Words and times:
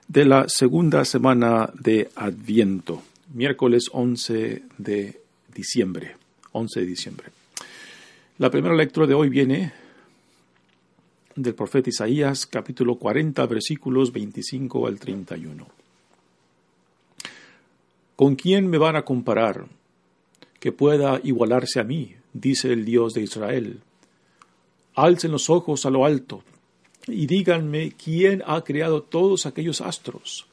de 0.06 0.24
la 0.24 0.48
segunda 0.48 1.04
semana 1.04 1.70
de 1.74 2.08
Adviento. 2.14 3.02
Miércoles 3.34 3.90
11 3.92 4.62
de 4.78 5.20
diciembre. 5.54 6.21
11 6.52 6.80
de 6.80 6.86
diciembre. 6.86 7.28
La 8.38 8.50
primera 8.50 8.74
lectura 8.74 9.06
de 9.06 9.14
hoy 9.14 9.28
viene 9.28 9.72
del 11.34 11.54
profeta 11.54 11.90
Isaías, 11.90 12.46
capítulo 12.46 12.96
40, 12.96 13.44
versículos 13.46 14.12
25 14.12 14.86
al 14.86 14.98
31. 14.98 15.66
¿Con 18.16 18.36
quién 18.36 18.68
me 18.68 18.78
van 18.78 18.96
a 18.96 19.02
comparar 19.02 19.66
que 20.60 20.72
pueda 20.72 21.20
igualarse 21.24 21.80
a 21.80 21.84
mí? 21.84 22.14
dice 22.32 22.72
el 22.72 22.84
Dios 22.84 23.14
de 23.14 23.22
Israel. 23.22 23.80
Alcen 24.94 25.32
los 25.32 25.50
ojos 25.50 25.86
a 25.86 25.90
lo 25.90 26.04
alto 26.04 26.42
y 27.06 27.26
díganme 27.26 27.92
quién 27.92 28.42
ha 28.46 28.62
creado 28.62 29.02
todos 29.02 29.46
aquellos 29.46 29.80
astros. 29.80 30.46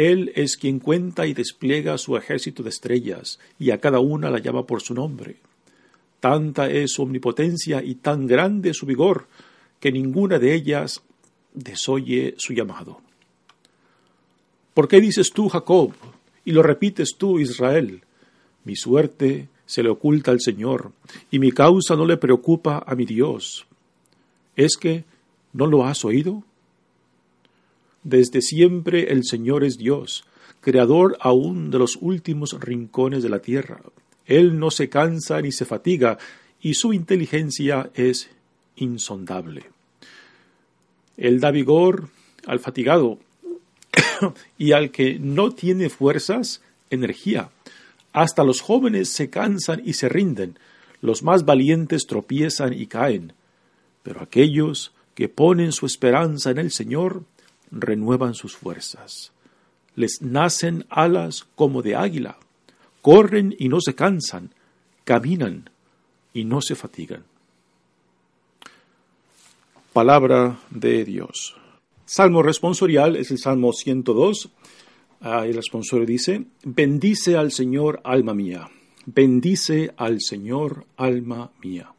Él 0.00 0.32
es 0.34 0.56
quien 0.56 0.78
cuenta 0.78 1.26
y 1.26 1.34
despliega 1.34 1.98
su 1.98 2.16
ejército 2.16 2.62
de 2.62 2.70
estrellas, 2.70 3.38
y 3.58 3.70
a 3.70 3.80
cada 3.80 4.00
una 4.00 4.30
la 4.30 4.38
llama 4.38 4.64
por 4.64 4.80
su 4.80 4.94
nombre. 4.94 5.36
Tanta 6.20 6.70
es 6.70 6.92
su 6.92 7.02
omnipotencia 7.02 7.82
y 7.82 7.96
tan 7.96 8.26
grande 8.26 8.72
su 8.72 8.86
vigor, 8.86 9.26
que 9.78 9.92
ninguna 9.92 10.38
de 10.38 10.54
ellas 10.54 11.02
desoye 11.52 12.34
su 12.38 12.54
llamado. 12.54 13.02
¿Por 14.72 14.88
qué 14.88 15.02
dices 15.02 15.32
tú, 15.32 15.50
Jacob, 15.50 15.92
y 16.46 16.52
lo 16.52 16.62
repites 16.62 17.16
tú, 17.18 17.38
Israel? 17.38 18.00
Mi 18.64 18.76
suerte 18.76 19.48
se 19.66 19.82
le 19.82 19.90
oculta 19.90 20.30
al 20.30 20.40
Señor, 20.40 20.92
y 21.30 21.38
mi 21.38 21.52
causa 21.52 21.94
no 21.94 22.06
le 22.06 22.16
preocupa 22.16 22.82
a 22.86 22.94
mi 22.94 23.04
Dios. 23.04 23.66
¿Es 24.56 24.78
que 24.78 25.04
no 25.52 25.66
lo 25.66 25.84
has 25.84 26.06
oído? 26.06 26.42
Desde 28.02 28.40
siempre 28.40 29.12
el 29.12 29.24
Señor 29.24 29.64
es 29.64 29.76
Dios, 29.76 30.24
creador 30.60 31.16
aún 31.20 31.70
de 31.70 31.78
los 31.78 31.96
últimos 32.00 32.58
rincones 32.58 33.22
de 33.22 33.28
la 33.28 33.40
tierra. 33.40 33.80
Él 34.26 34.58
no 34.58 34.70
se 34.70 34.88
cansa 34.88 35.40
ni 35.40 35.52
se 35.52 35.64
fatiga, 35.64 36.18
y 36.60 36.74
su 36.74 36.92
inteligencia 36.92 37.90
es 37.94 38.30
insondable. 38.76 39.64
Él 41.16 41.40
da 41.40 41.50
vigor 41.50 42.08
al 42.46 42.60
fatigado 42.60 43.18
y 44.58 44.72
al 44.72 44.90
que 44.90 45.18
no 45.18 45.52
tiene 45.52 45.90
fuerzas, 45.90 46.62
energía. 46.90 47.50
Hasta 48.12 48.44
los 48.44 48.60
jóvenes 48.60 49.08
se 49.10 49.30
cansan 49.30 49.82
y 49.84 49.94
se 49.94 50.08
rinden, 50.08 50.58
los 51.00 51.22
más 51.22 51.44
valientes 51.44 52.06
tropiezan 52.06 52.72
y 52.72 52.86
caen, 52.86 53.32
pero 54.02 54.22
aquellos 54.22 54.92
que 55.14 55.28
ponen 55.28 55.72
su 55.72 55.86
esperanza 55.86 56.50
en 56.50 56.58
el 56.58 56.70
Señor 56.70 57.24
renuevan 57.70 58.34
sus 58.34 58.56
fuerzas. 58.56 59.32
Les 59.96 60.22
nacen 60.22 60.86
alas 60.88 61.46
como 61.54 61.82
de 61.82 61.96
águila, 61.96 62.38
corren 63.02 63.54
y 63.58 63.68
no 63.68 63.80
se 63.80 63.94
cansan, 63.94 64.54
caminan 65.04 65.70
y 66.32 66.44
no 66.44 66.60
se 66.60 66.74
fatigan. 66.74 67.24
Palabra 69.92 70.60
de 70.70 71.04
Dios. 71.04 71.56
Salmo 72.04 72.42
responsorial 72.42 73.16
es 73.16 73.30
el 73.30 73.38
Salmo 73.38 73.72
102 73.72 74.50
Ah, 75.22 75.46
el 75.46 75.54
responsor 75.54 76.06
dice, 76.06 76.46
bendice 76.64 77.36
al 77.36 77.52
Señor, 77.52 78.00
alma 78.04 78.32
mía. 78.32 78.70
Bendice 79.04 79.92
al 79.98 80.22
Señor, 80.22 80.86
alma 80.96 81.50
mía. 81.62 81.92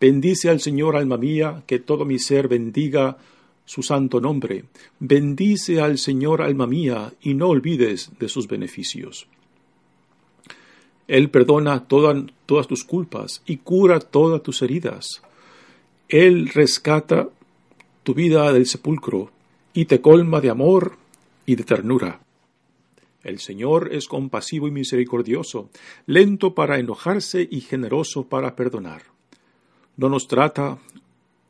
Bendice 0.00 0.48
al 0.48 0.60
Señor, 0.60 0.96
alma 0.96 1.18
mía, 1.18 1.64
que 1.66 1.78
todo 1.78 2.06
mi 2.06 2.18
ser 2.18 2.48
bendiga 2.48 3.18
su 3.66 3.82
santo 3.82 4.20
nombre. 4.20 4.64
Bendice 4.98 5.80
al 5.80 5.98
Señor, 5.98 6.40
alma 6.40 6.66
mía, 6.66 7.12
y 7.20 7.34
no 7.34 7.48
olvides 7.48 8.12
de 8.18 8.28
sus 8.30 8.48
beneficios. 8.48 9.28
Él 11.06 11.30
perdona 11.30 11.86
todas 11.86 12.66
tus 12.66 12.84
culpas 12.84 13.42
y 13.46 13.58
cura 13.58 14.00
todas 14.00 14.42
tus 14.42 14.62
heridas. 14.62 15.22
Él 16.08 16.48
rescata 16.48 17.28
tu 18.02 18.14
vida 18.14 18.52
del 18.52 18.66
sepulcro 18.66 19.30
y 19.74 19.84
te 19.84 20.00
colma 20.00 20.40
de 20.40 20.50
amor 20.50 20.96
y 21.44 21.54
de 21.56 21.64
ternura. 21.64 22.20
El 23.22 23.40
Señor 23.40 23.92
es 23.92 24.06
compasivo 24.06 24.68
y 24.68 24.70
misericordioso, 24.70 25.68
lento 26.06 26.54
para 26.54 26.78
enojarse 26.78 27.46
y 27.50 27.60
generoso 27.60 28.28
para 28.28 28.54
perdonar. 28.54 29.02
No 29.96 30.08
nos 30.08 30.28
trata 30.28 30.78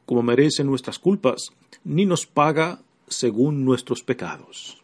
como 0.07 0.23
merecen 0.23 0.67
nuestras 0.67 0.99
culpas, 0.99 1.53
ni 1.85 2.07
nos 2.07 2.27
paga 2.27 2.81
según 3.09 3.65
nuestros 3.65 4.03
pecados. 4.03 4.81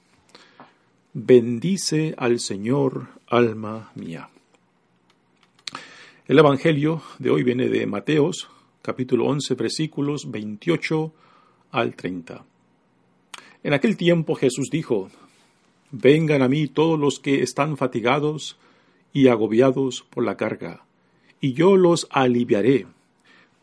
Bendice 1.15 2.15
al 2.19 2.41
Señor, 2.41 3.09
alma 3.27 3.93
mía. 3.95 4.29
El 6.27 6.39
Evangelio 6.39 7.03
de 7.19 7.31
hoy 7.31 7.43
viene 7.43 7.69
de 7.69 7.87
Mateos, 7.87 8.49
capítulo 8.83 9.27
11, 9.27 9.55
versículos 9.55 10.31
28 10.31 11.13
al 11.71 11.95
30. 11.95 12.45
En 13.63 13.73
aquel 13.75 13.97
tiempo 13.97 14.35
Jesús 14.35 14.69
dijo, 14.71 15.11
Vengan 15.91 16.43
a 16.43 16.49
mí 16.49 16.69
todos 16.69 16.99
los 16.99 17.21
que 17.21 17.43
están 17.43 17.77
fatigados 17.77 18.57
y 19.13 19.29
agobiados 19.29 20.07
por 20.09 20.25
la 20.25 20.37
carga, 20.37 20.85
y 21.41 21.53
yo 21.53 21.77
los 21.77 22.07
aliviaré. 22.11 22.87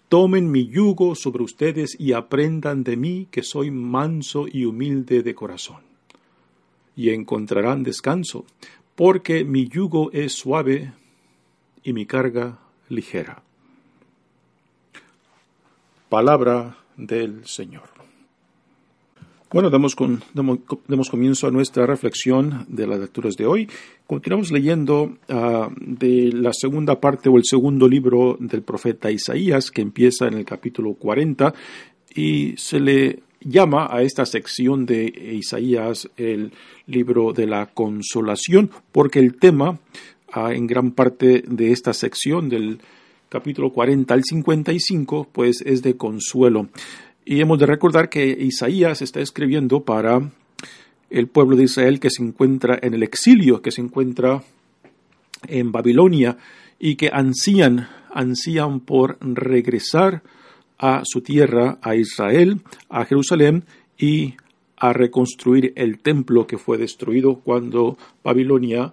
Tomen 0.09 0.49
mi 0.49 0.65
yugo 0.65 1.13
sobre 1.13 1.43
ustedes 1.43 1.95
y 1.99 2.13
aprendan 2.13 2.83
de 2.83 2.97
mí 2.97 3.27
que 3.29 3.43
soy 3.43 3.69
manso 3.69 4.47
y 4.51 4.65
humilde 4.65 5.21
de 5.21 5.35
corazón. 5.35 5.83
Y 6.95 7.11
encontrarán 7.11 7.83
descanso, 7.83 8.45
porque 8.95 9.45
mi 9.45 9.67
yugo 9.67 10.11
es 10.11 10.33
suave 10.33 10.93
y 11.83 11.93
mi 11.93 12.07
carga 12.07 12.59
ligera. 12.89 13.43
Palabra 16.09 16.79
del 16.97 17.45
Señor. 17.45 17.98
Bueno, 19.51 19.71
damos, 19.71 19.95
comienzo 19.95 21.47
a 21.47 21.51
nuestra 21.51 21.87
reflexión 21.87 22.67
de 22.67 22.85
las 22.85 22.99
lecturas 22.99 23.35
de 23.35 23.47
hoy. 23.47 23.67
Continuamos 24.05 24.51
leyendo 24.51 25.17
ah, 25.27 25.69
de 25.75 26.31
la 26.31 26.53
segunda 26.53 27.01
parte 27.01 27.29
o 27.29 27.37
el 27.37 27.43
segundo 27.43 27.87
libro 27.87 28.37
del 28.39 28.61
profeta 28.61 29.09
Isaías, 29.09 29.71
que 29.71 29.81
empieza 29.81 30.27
en 30.27 30.35
el 30.35 30.45
capítulo 30.45 30.93
40 30.93 31.55
y 32.13 32.53
se 32.57 32.79
le 32.79 33.23
llama 33.41 33.87
a 33.89 34.03
esta 34.03 34.27
sección 34.27 34.85
de 34.85 35.05
Isaías 35.05 36.07
el 36.15 36.53
libro 36.85 37.33
de 37.33 37.47
la 37.47 37.65
consolación, 37.73 38.69
porque 38.91 39.17
el 39.17 39.37
tema 39.37 39.79
ah, 40.31 40.53
en 40.53 40.67
gran 40.67 40.91
parte 40.91 41.43
de 41.47 41.71
esta 41.71 41.93
sección 41.93 42.49
del 42.49 42.81
capítulo 43.29 43.71
40 43.71 44.13
al 44.13 44.23
55, 44.23 45.27
pues 45.31 45.61
es 45.65 45.81
de 45.81 45.97
consuelo. 45.97 46.67
Y 47.29 47.41
hemos 47.41 47.59
de 47.59 47.67
recordar 47.67 48.09
que 48.09 48.25
Isaías 48.25 49.03
está 49.03 49.19
escribiendo 49.19 49.83
para 49.83 50.31
el 51.11 51.27
pueblo 51.27 51.55
de 51.55 51.65
Israel 51.65 51.99
que 51.99 52.09
se 52.09 52.23
encuentra 52.23 52.79
en 52.81 52.95
el 52.95 53.03
exilio, 53.03 53.61
que 53.61 53.69
se 53.69 53.81
encuentra 53.81 54.41
en 55.47 55.71
Babilonia 55.71 56.37
y 56.79 56.95
que 56.95 57.11
ansían, 57.13 57.87
ansían 58.11 58.79
por 58.79 59.19
regresar 59.21 60.23
a 60.79 61.03
su 61.05 61.21
tierra, 61.21 61.77
a 61.83 61.93
Israel, 61.93 62.61
a 62.89 63.05
Jerusalén 63.05 63.63
y 63.95 64.33
a 64.75 64.91
reconstruir 64.91 65.71
el 65.75 65.99
templo 65.99 66.47
que 66.47 66.57
fue 66.57 66.79
destruido 66.79 67.41
cuando 67.41 67.95
Babilonia 68.23 68.91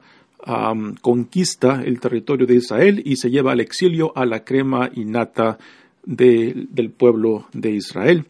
conquista 1.00 1.82
el 1.82 2.00
territorio 2.00 2.46
de 2.46 2.56
Israel 2.56 3.02
y 3.02 3.16
se 3.16 3.30
lleva 3.30 3.52
al 3.52 3.60
exilio 3.60 4.12
a 4.14 4.26
la 4.26 4.44
crema 4.44 4.90
y 4.94 5.06
del 6.06 6.90
pueblo 6.96 7.46
de 7.52 7.72
Israel. 7.72 8.24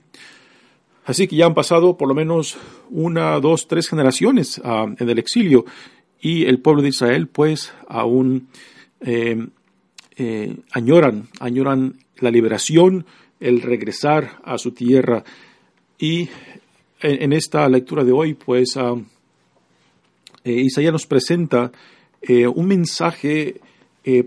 Así 1.04 1.28
que 1.28 1.36
ya 1.36 1.46
han 1.46 1.54
pasado 1.54 1.96
por 1.96 2.08
lo 2.08 2.14
menos 2.14 2.56
una, 2.90 3.38
dos, 3.38 3.68
tres 3.68 3.88
generaciones 3.88 4.60
ah, 4.64 4.86
en 4.98 5.08
el 5.08 5.18
exilio 5.20 5.64
y 6.20 6.46
el 6.46 6.58
pueblo 6.58 6.82
de 6.82 6.88
Israel 6.88 7.28
pues 7.28 7.72
aún 7.86 8.48
eh, 9.00 9.46
eh, 10.16 10.56
añoran, 10.72 11.28
añoran 11.38 11.98
la 12.18 12.30
liberación, 12.30 13.06
el 13.38 13.62
regresar 13.62 14.40
a 14.42 14.58
su 14.58 14.72
tierra. 14.72 15.22
Y 15.98 16.28
en, 17.00 17.32
esta 17.32 17.68
lectura 17.68 18.02
de 18.02 18.12
hoy 18.12 18.34
pues 18.34 18.74
uh, 18.76 19.04
Isaías 20.44 20.92
nos 20.92 21.06
presenta 21.06 21.70
un 22.54 22.66
mensaje 22.66 23.60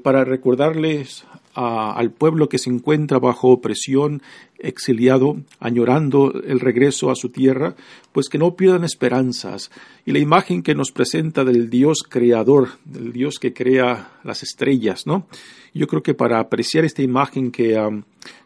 para 0.03 0.23
recordarles 0.23 1.25
al 1.53 2.11
pueblo 2.11 2.47
que 2.47 2.57
se 2.57 2.69
encuentra 2.69 3.19
bajo 3.19 3.49
opresión, 3.49 4.21
exiliado, 4.59 5.37
añorando 5.59 6.33
el 6.45 6.59
regreso 6.59 7.09
a 7.11 7.15
su 7.15 7.29
tierra, 7.29 7.75
pues 8.11 8.29
que 8.29 8.37
no 8.37 8.55
pierdan 8.55 8.83
esperanzas. 8.83 9.71
Y 10.05 10.11
la 10.11 10.19
imagen 10.19 10.63
que 10.63 10.75
nos 10.75 10.91
presenta 10.91 11.43
del 11.43 11.69
Dios 11.69 12.03
creador, 12.07 12.69
del 12.85 13.11
Dios 13.11 13.39
que 13.39 13.53
crea 13.53 14.19
las 14.23 14.43
estrellas, 14.43 15.07
¿no? 15.07 15.27
Yo 15.73 15.87
creo 15.87 16.03
que 16.03 16.13
para 16.13 16.39
apreciar 16.39 16.85
esta 16.85 17.01
imagen 17.01 17.51
que, 17.51 18.01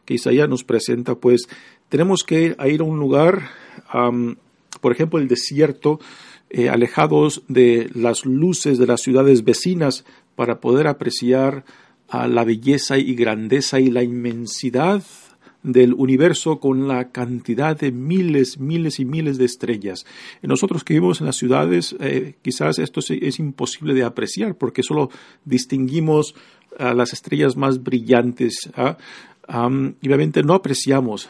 que 0.06 0.14
Isaías 0.14 0.50
nos 0.50 0.64
presenta, 0.64 1.16
pues 1.16 1.48
tenemos 1.90 2.24
que 2.24 2.56
ir 2.66 2.82
a 2.82 2.84
un 2.84 3.00
lugar, 3.00 3.50
por 4.82 4.92
ejemplo, 4.92 5.20
el 5.20 5.28
desierto, 5.28 6.00
eh, 6.50 6.70
alejados 6.70 7.44
de 7.48 7.90
las 7.96 8.26
luces 8.26 8.78
de 8.78 8.88
las 8.88 9.02
ciudades 9.02 9.44
vecinas, 9.44 10.06
para 10.36 10.60
poder 10.60 10.88
apreciar 10.88 11.64
a 12.14 12.28
la 12.28 12.44
belleza 12.44 13.00
y 13.00 13.16
grandeza 13.16 13.80
y 13.80 13.90
la 13.90 14.04
inmensidad 14.04 15.02
del 15.64 15.96
universo 15.96 16.60
con 16.60 16.88
la 16.88 17.10
cantidad 17.10 17.76
de 17.76 17.92
miles, 17.92 18.60
miles 18.60 19.00
y 19.00 19.06
miles 19.06 19.40
de 19.40 19.46
estrellas. 19.46 20.06
Nosotros 20.44 20.84
que 20.84 20.94
vivimos 20.94 21.22
en 21.22 21.26
las 21.26 21.38
ciudades, 21.38 21.96
eh, 22.00 22.36
quizás 22.44 22.78
esto 22.78 23.00
es, 23.00 23.40
imposible 23.40 23.96
de 23.96 24.04
apreciar 24.04 24.56
porque 24.56 24.84
solo 24.84 25.10
distinguimos 25.44 26.36
a 26.78 26.94
las 26.94 27.14
estrellas 27.14 27.58
más 27.58 27.82
brillantes. 27.82 28.70
¿ah? 28.76 28.98
y 30.02 30.08
obviamente 30.08 30.42
no 30.42 30.54
apreciamos 30.54 31.30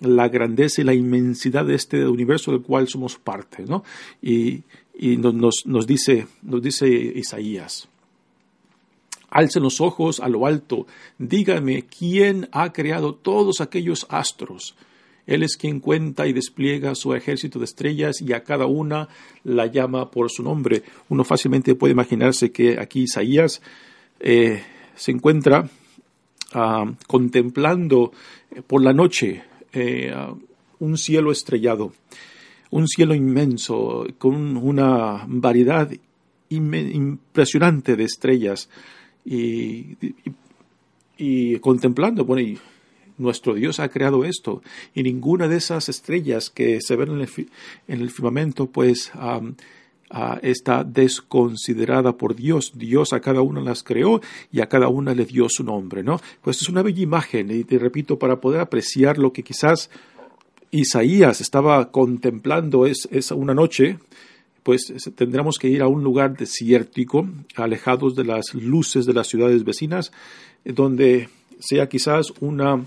la 0.00 0.28
grandeza 0.28 0.82
y 0.82 0.84
la 0.84 0.92
inmensidad 0.92 1.64
de 1.64 1.74
este 1.74 2.06
universo 2.06 2.50
del 2.50 2.62
cual 2.62 2.88
somos 2.88 3.16
parte. 3.16 3.64
¿no? 3.64 3.84
Y, 4.20 4.64
nos, 4.98 5.66
nos, 5.66 5.86
dice, 5.86 6.26
nos 6.42 6.60
dice 6.62 6.88
Isaías. 6.88 7.88
Alcen 9.36 9.62
los 9.62 9.82
ojos 9.82 10.20
a 10.20 10.30
lo 10.30 10.46
alto, 10.46 10.86
dígame 11.18 11.82
quién 11.82 12.48
ha 12.52 12.72
creado 12.72 13.14
todos 13.14 13.60
aquellos 13.60 14.06
astros. 14.08 14.76
Él 15.26 15.42
es 15.42 15.58
quien 15.58 15.80
cuenta 15.80 16.26
y 16.26 16.32
despliega 16.32 16.94
su 16.94 17.12
ejército 17.12 17.58
de 17.58 17.66
estrellas 17.66 18.22
y 18.22 18.32
a 18.32 18.44
cada 18.44 18.64
una 18.64 19.10
la 19.44 19.66
llama 19.66 20.10
por 20.10 20.30
su 20.30 20.42
nombre. 20.42 20.84
Uno 21.10 21.22
fácilmente 21.22 21.74
puede 21.74 21.92
imaginarse 21.92 22.50
que 22.50 22.80
aquí 22.80 23.02
Isaías 23.02 23.60
eh, 24.20 24.62
se 24.94 25.10
encuentra 25.10 25.68
ah, 26.54 26.90
contemplando 27.06 28.12
por 28.66 28.82
la 28.82 28.94
noche 28.94 29.42
eh, 29.74 30.14
un 30.78 30.96
cielo 30.96 31.30
estrellado, 31.30 31.92
un 32.70 32.88
cielo 32.88 33.14
inmenso 33.14 34.06
con 34.16 34.56
una 34.56 35.26
variedad 35.28 35.90
impresionante 36.48 37.96
de 37.96 38.04
estrellas 38.04 38.70
y, 39.26 39.96
y, 41.18 41.58
contemplando, 41.58 42.24
bueno, 42.24 42.42
y 42.42 42.58
nuestro 43.18 43.54
Dios 43.54 43.80
ha 43.80 43.88
creado 43.88 44.24
esto 44.24 44.62
y 44.94 45.02
ninguna 45.02 45.48
de 45.48 45.56
esas 45.56 45.88
estrellas 45.88 46.50
que 46.50 46.80
se 46.80 46.96
ven 46.96 47.10
en 47.10 48.00
el, 48.00 48.10
firmamento 48.10 48.66
pues 48.66 49.10
está 50.42 50.84
desconsiderada 50.84 52.16
por 52.16 52.36
Dios. 52.36 52.72
Dios 52.76 53.12
a 53.12 53.20
cada 53.20 53.40
una 53.40 53.60
las 53.60 53.82
creó 53.82 54.20
y 54.52 54.60
a 54.60 54.68
cada 54.68 54.88
una 54.88 55.14
le 55.14 55.24
dio 55.24 55.48
su 55.48 55.64
nombre, 55.64 56.02
¿no? 56.02 56.20
Pues 56.42 56.62
es 56.62 56.68
una 56.68 56.82
bella 56.82 57.02
imagen 57.02 57.50
y 57.50 57.64
te 57.64 57.78
repito, 57.78 58.18
para 58.18 58.40
poder 58.40 58.60
apreciar 58.60 59.18
lo 59.18 59.32
que 59.32 59.42
quizás 59.42 59.90
Isaías 60.70 61.40
estaba 61.40 61.90
contemplando 61.90 62.86
es, 62.86 63.08
es 63.10 63.30
una 63.30 63.54
noche, 63.54 63.98
pues 64.66 64.92
tendremos 65.14 65.58
que 65.60 65.68
ir 65.68 65.80
a 65.80 65.86
un 65.86 66.02
lugar 66.02 66.36
desértico, 66.36 67.28
alejados 67.54 68.16
de 68.16 68.24
las 68.24 68.52
luces 68.52 69.06
de 69.06 69.12
las 69.12 69.28
ciudades 69.28 69.62
vecinas, 69.62 70.10
donde 70.64 71.28
sea 71.60 71.88
quizás 71.88 72.32
una, 72.40 72.84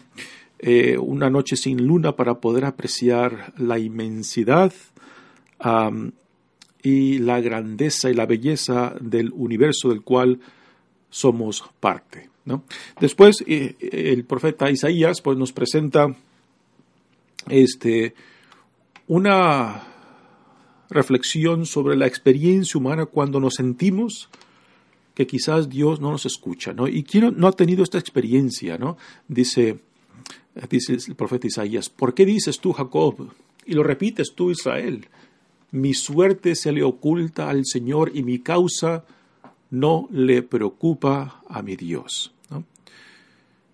eh, 0.59 0.97
una 0.97 1.29
noche 1.29 1.55
sin 1.55 1.87
luna 1.87 2.17
para 2.17 2.41
poder 2.41 2.65
apreciar 2.65 3.53
la 3.57 3.79
inmensidad 3.79 4.73
y 6.83 7.17
la 7.19 7.39
grandeza 7.39 8.09
y 8.09 8.13
la 8.13 8.25
belleza 8.25 8.93
del 8.99 9.31
universo 9.31 9.87
del 9.87 10.01
cual 10.01 10.41
somos 11.09 11.63
parte. 11.79 12.29
Después 12.99 13.41
eh, 13.47 13.77
el 13.79 14.25
profeta 14.25 14.69
Isaías 14.69 15.21
pues, 15.21 15.37
nos 15.37 15.53
presenta 15.53 16.13
este, 17.47 18.13
una 19.07 19.88
reflexión 20.89 21.65
sobre 21.65 21.95
la 21.95 22.07
experiencia 22.07 22.77
humana 22.79 23.05
cuando 23.05 23.39
nos 23.39 23.55
sentimos 23.55 24.29
que 25.13 25.27
quizás 25.27 25.69
Dios 25.69 25.99
no 25.99 26.11
nos 26.11 26.25
escucha, 26.25 26.73
¿no? 26.73 26.87
¿Y 26.87 27.03
quién 27.03 27.33
no 27.37 27.47
ha 27.47 27.51
tenido 27.51 27.83
esta 27.83 27.99
experiencia, 27.99 28.77
¿no? 28.77 28.97
Dice, 29.27 29.79
dice 30.69 30.97
el 31.07 31.15
profeta 31.15 31.47
Isaías, 31.47 31.89
¿por 31.89 32.13
qué 32.13 32.25
dices 32.25 32.59
tú, 32.59 32.71
Jacob? 32.71 33.29
Y 33.65 33.73
lo 33.73 33.83
repites 33.83 34.33
tú, 34.33 34.49
Israel, 34.51 35.07
mi 35.71 35.93
suerte 35.93 36.55
se 36.55 36.71
le 36.71 36.83
oculta 36.83 37.49
al 37.49 37.65
Señor 37.65 38.11
y 38.13 38.23
mi 38.23 38.39
causa 38.39 39.05
no 39.71 40.07
le 40.11 40.41
preocupa 40.41 41.41
a 41.47 41.61
mi 41.61 41.75
Dios. 41.75 42.33
¿no? 42.49 42.63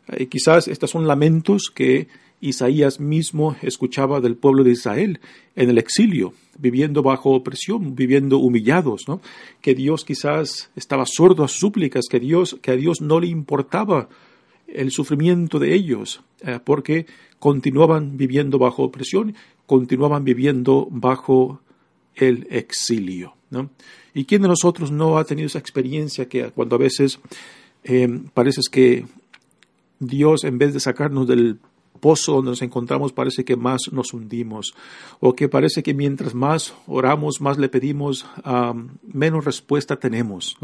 Eh, 0.08 0.28
quizás 0.28 0.68
estos 0.68 0.90
son 0.90 1.08
lamentos 1.08 1.72
que 1.74 2.08
Isaías 2.46 3.00
mismo 3.00 3.56
escuchaba 3.62 4.22
del 4.22 4.36
pueblo 4.36 4.64
de 4.64 4.72
Israel 4.72 5.20
en 5.56 5.70
el 5.70 5.78
exilio, 5.78 6.34
viviendo 6.58 7.02
bajo 7.02 7.32
opresión, 7.32 7.96
viviendo 7.96 8.38
humillados, 8.38 9.04
¿no? 9.08 9.22
Que 9.62 9.76
Dios 9.76 10.06
quizás 10.06 10.70
estaba 10.76 11.06
sordo 11.06 11.44
a 11.44 11.48
súplicas, 11.48 12.06
que 12.10 12.20
Dios, 12.20 12.58
que 12.62 12.72
a 12.72 12.76
Dios 12.76 13.02
no 13.02 13.20
le 13.20 13.28
importaba 13.28 14.10
el 14.68 14.92
sufrimiento 14.92 15.60
de 15.60 15.74
ellos, 15.74 16.22
eh, 16.42 16.60
porque 16.64 17.06
continuaban 17.40 18.18
viviendo 18.18 18.58
bajo 18.58 18.84
opresión, 18.84 19.36
continuaban 19.66 20.24
viviendo 20.24 20.88
bajo 20.90 21.62
el 22.16 22.48
exilio. 22.50 23.34
¿no? 23.50 23.70
¿Y 24.14 24.26
quién 24.26 24.42
de 24.42 24.48
nosotros 24.48 24.92
no 24.92 25.18
ha 25.18 25.26
tenido 25.26 25.48
esa 25.48 25.60
experiencia 25.60 26.28
que 26.28 26.50
cuando 26.52 26.76
a 26.76 26.80
veces 26.80 27.20
eh, 27.84 28.08
parece 28.34 28.62
que 28.72 29.06
Dios, 30.00 30.44
en 30.44 30.58
vez 30.58 30.74
de 30.74 30.80
sacarnos 30.80 31.28
del 31.28 31.60
pozo 32.00 32.34
donde 32.34 32.52
nos 32.52 32.62
encontramos 32.62 33.14
parece 33.14 33.44
que 33.44 33.56
más 33.56 33.92
nos 33.92 34.14
hundimos 34.14 34.76
o 35.20 35.34
que 35.34 35.50
parece 35.50 35.84
que 35.84 35.94
mientras 35.94 36.34
más 36.34 36.74
oramos, 36.88 37.42
más 37.42 37.58
le 37.58 37.70
pedimos, 37.70 38.26
menos 39.04 39.46
respuesta 39.46 39.98
tenemos. 39.98 40.58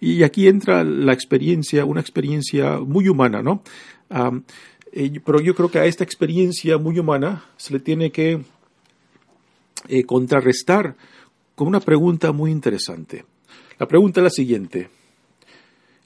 Y 0.00 0.22
aquí 0.22 0.48
entra 0.48 0.84
la 0.84 1.12
experiencia, 1.12 1.84
una 1.84 2.00
experiencia 2.00 2.78
muy 2.78 3.08
humana, 3.08 3.42
¿no? 3.42 3.62
Eh, 4.92 5.20
pero 5.24 5.40
yo 5.40 5.54
creo 5.54 5.70
que 5.70 5.78
a 5.78 5.86
esta 5.86 6.04
experiencia 6.04 6.78
muy 6.78 6.98
humana 6.98 7.44
se 7.56 7.72
le 7.72 7.80
tiene 7.80 8.10
que 8.10 8.40
eh, 9.88 10.04
contrarrestar 10.04 10.96
con 11.54 11.68
una 11.68 11.80
pregunta 11.80 12.32
muy 12.32 12.50
interesante. 12.50 13.24
La 13.78 13.86
pregunta 13.86 14.20
es 14.20 14.24
la 14.24 14.30
siguiente. 14.30 14.90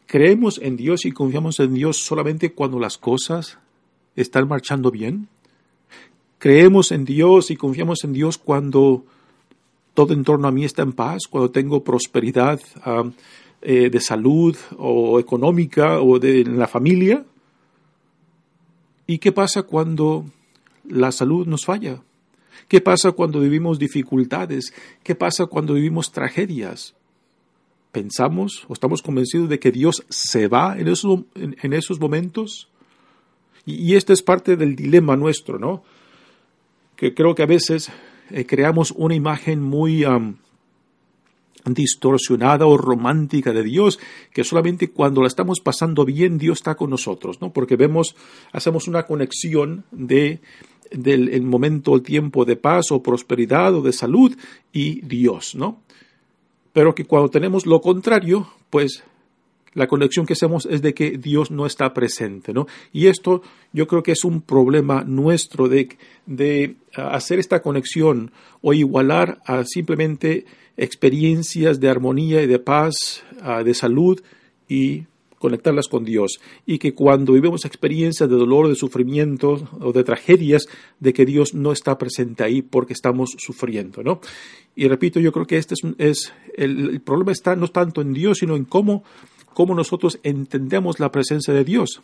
¿Creemos 0.06 0.60
en 0.62 0.76
Dios 0.76 1.06
y 1.06 1.12
confiamos 1.12 1.58
en 1.60 1.74
Dios 1.74 1.96
solamente 1.98 2.52
cuando 2.52 2.78
las 2.78 2.98
cosas 2.98 3.58
están 4.16 4.48
marchando 4.48 4.90
bien? 4.90 5.28
¿Creemos 6.38 6.92
en 6.92 7.04
Dios 7.04 7.50
y 7.50 7.56
confiamos 7.56 8.04
en 8.04 8.12
Dios 8.12 8.38
cuando 8.38 9.04
todo 9.94 10.12
en 10.12 10.24
torno 10.24 10.48
a 10.48 10.52
mí 10.52 10.64
está 10.64 10.82
en 10.82 10.92
paz, 10.92 11.22
cuando 11.30 11.50
tengo 11.50 11.82
prosperidad 11.82 12.60
eh, 13.62 13.88
de 13.88 14.00
salud 14.00 14.56
o 14.76 15.18
económica 15.18 16.00
o 16.00 16.18
de 16.18 16.42
en 16.42 16.58
la 16.58 16.68
familia? 16.68 17.24
¿Y 19.06 19.18
qué 19.18 19.32
pasa 19.32 19.62
cuando 19.62 20.26
la 20.86 21.12
salud 21.12 21.46
nos 21.46 21.64
falla? 21.64 22.02
¿Qué 22.68 22.80
pasa 22.80 23.12
cuando 23.12 23.40
vivimos 23.40 23.78
dificultades? 23.78 24.72
¿Qué 25.02 25.14
pasa 25.14 25.46
cuando 25.46 25.74
vivimos 25.74 26.12
tragedias? 26.12 26.94
¿Pensamos 27.92 28.64
o 28.68 28.72
estamos 28.72 29.02
convencidos 29.02 29.48
de 29.48 29.58
que 29.58 29.70
Dios 29.70 30.04
se 30.08 30.48
va 30.48 30.76
en 30.78 30.88
en 31.34 31.72
esos 31.72 32.00
momentos? 32.00 32.68
Y, 33.66 33.94
este 33.94 34.12
es 34.12 34.22
parte 34.22 34.56
del 34.56 34.76
dilema 34.76 35.16
nuestro, 35.16 35.58
¿no? 35.58 35.82
Que 36.96 37.14
creo 37.14 37.34
que 37.34 37.42
a 37.42 37.46
veces 37.46 37.90
eh, 38.30 38.44
creamos 38.46 38.92
una 38.92 39.14
imagen 39.14 39.62
muy 39.62 40.04
distorsionada 41.64 42.66
o 42.66 42.76
romántica 42.76 43.52
de 43.52 43.62
Dios, 43.62 43.98
que 44.32 44.44
solamente 44.44 44.90
cuando 44.90 45.22
la 45.22 45.28
estamos 45.28 45.60
pasando 45.60 46.04
bien 46.04 46.36
Dios 46.36 46.58
está 46.58 46.74
con 46.74 46.90
nosotros, 46.90 47.40
¿no? 47.40 47.52
Porque 47.52 47.76
vemos, 47.76 48.16
hacemos 48.52 48.86
una 48.86 49.04
conexión 49.04 49.84
de 49.90 50.40
del 50.90 51.42
momento, 51.42 51.94
el 51.94 52.02
tiempo 52.02 52.44
de 52.44 52.56
paz 52.56 52.92
o 52.92 53.02
prosperidad 53.02 53.74
o 53.74 53.82
de 53.82 53.92
salud 53.92 54.36
y 54.72 55.00
Dios, 55.00 55.54
¿no? 55.54 55.80
Pero 56.72 56.94
que 56.94 57.04
cuando 57.04 57.30
tenemos 57.30 57.66
lo 57.66 57.80
contrario, 57.80 58.48
pues 58.70 59.02
la 59.74 59.86
conexión 59.86 60.26
que 60.26 60.32
hacemos 60.32 60.66
es 60.66 60.82
de 60.82 60.94
que 60.94 61.18
Dios 61.18 61.50
no 61.50 61.66
está 61.66 61.92
presente, 61.92 62.52
¿no? 62.52 62.66
Y 62.92 63.06
esto 63.06 63.42
yo 63.72 63.86
creo 63.86 64.02
que 64.02 64.12
es 64.12 64.24
un 64.24 64.40
problema 64.40 65.04
nuestro 65.04 65.68
de, 65.68 65.88
de 66.26 66.76
ah, 66.96 67.14
hacer 67.14 67.38
esta 67.38 67.60
conexión 67.60 68.30
o 68.62 68.72
igualar 68.72 69.40
a 69.46 69.64
simplemente 69.64 70.44
experiencias 70.76 71.80
de 71.80 71.88
armonía 71.88 72.42
y 72.42 72.46
de 72.46 72.58
paz, 72.58 73.22
ah, 73.40 73.62
de 73.62 73.74
salud 73.74 74.20
y 74.68 75.04
conectarlas 75.44 75.88
con 75.88 76.06
Dios 76.06 76.40
y 76.64 76.78
que 76.78 76.94
cuando 76.94 77.34
vivimos 77.34 77.66
experiencias 77.66 78.30
de 78.30 78.34
dolor, 78.34 78.66
de 78.66 78.76
sufrimiento 78.76 79.68
o 79.78 79.92
de 79.92 80.02
tragedias, 80.02 80.64
de 81.00 81.12
que 81.12 81.26
Dios 81.26 81.52
no 81.52 81.70
está 81.70 81.98
presente 81.98 82.44
ahí 82.44 82.62
porque 82.62 82.94
estamos 82.94 83.36
sufriendo, 83.36 84.02
¿no? 84.02 84.22
Y 84.74 84.88
repito, 84.88 85.20
yo 85.20 85.32
creo 85.32 85.46
que 85.46 85.58
este 85.58 85.74
es, 85.98 86.32
el, 86.56 86.98
problema 87.02 87.32
está 87.32 87.56
no 87.56 87.68
tanto 87.68 88.00
en 88.00 88.14
Dios, 88.14 88.38
sino 88.38 88.56
en 88.56 88.64
cómo, 88.64 89.04
cómo 89.54 89.74
nosotros 89.74 90.18
entendemos 90.22 91.00
la 91.00 91.10
presencia 91.10 91.54
de 91.54 91.64
Dios. 91.64 92.02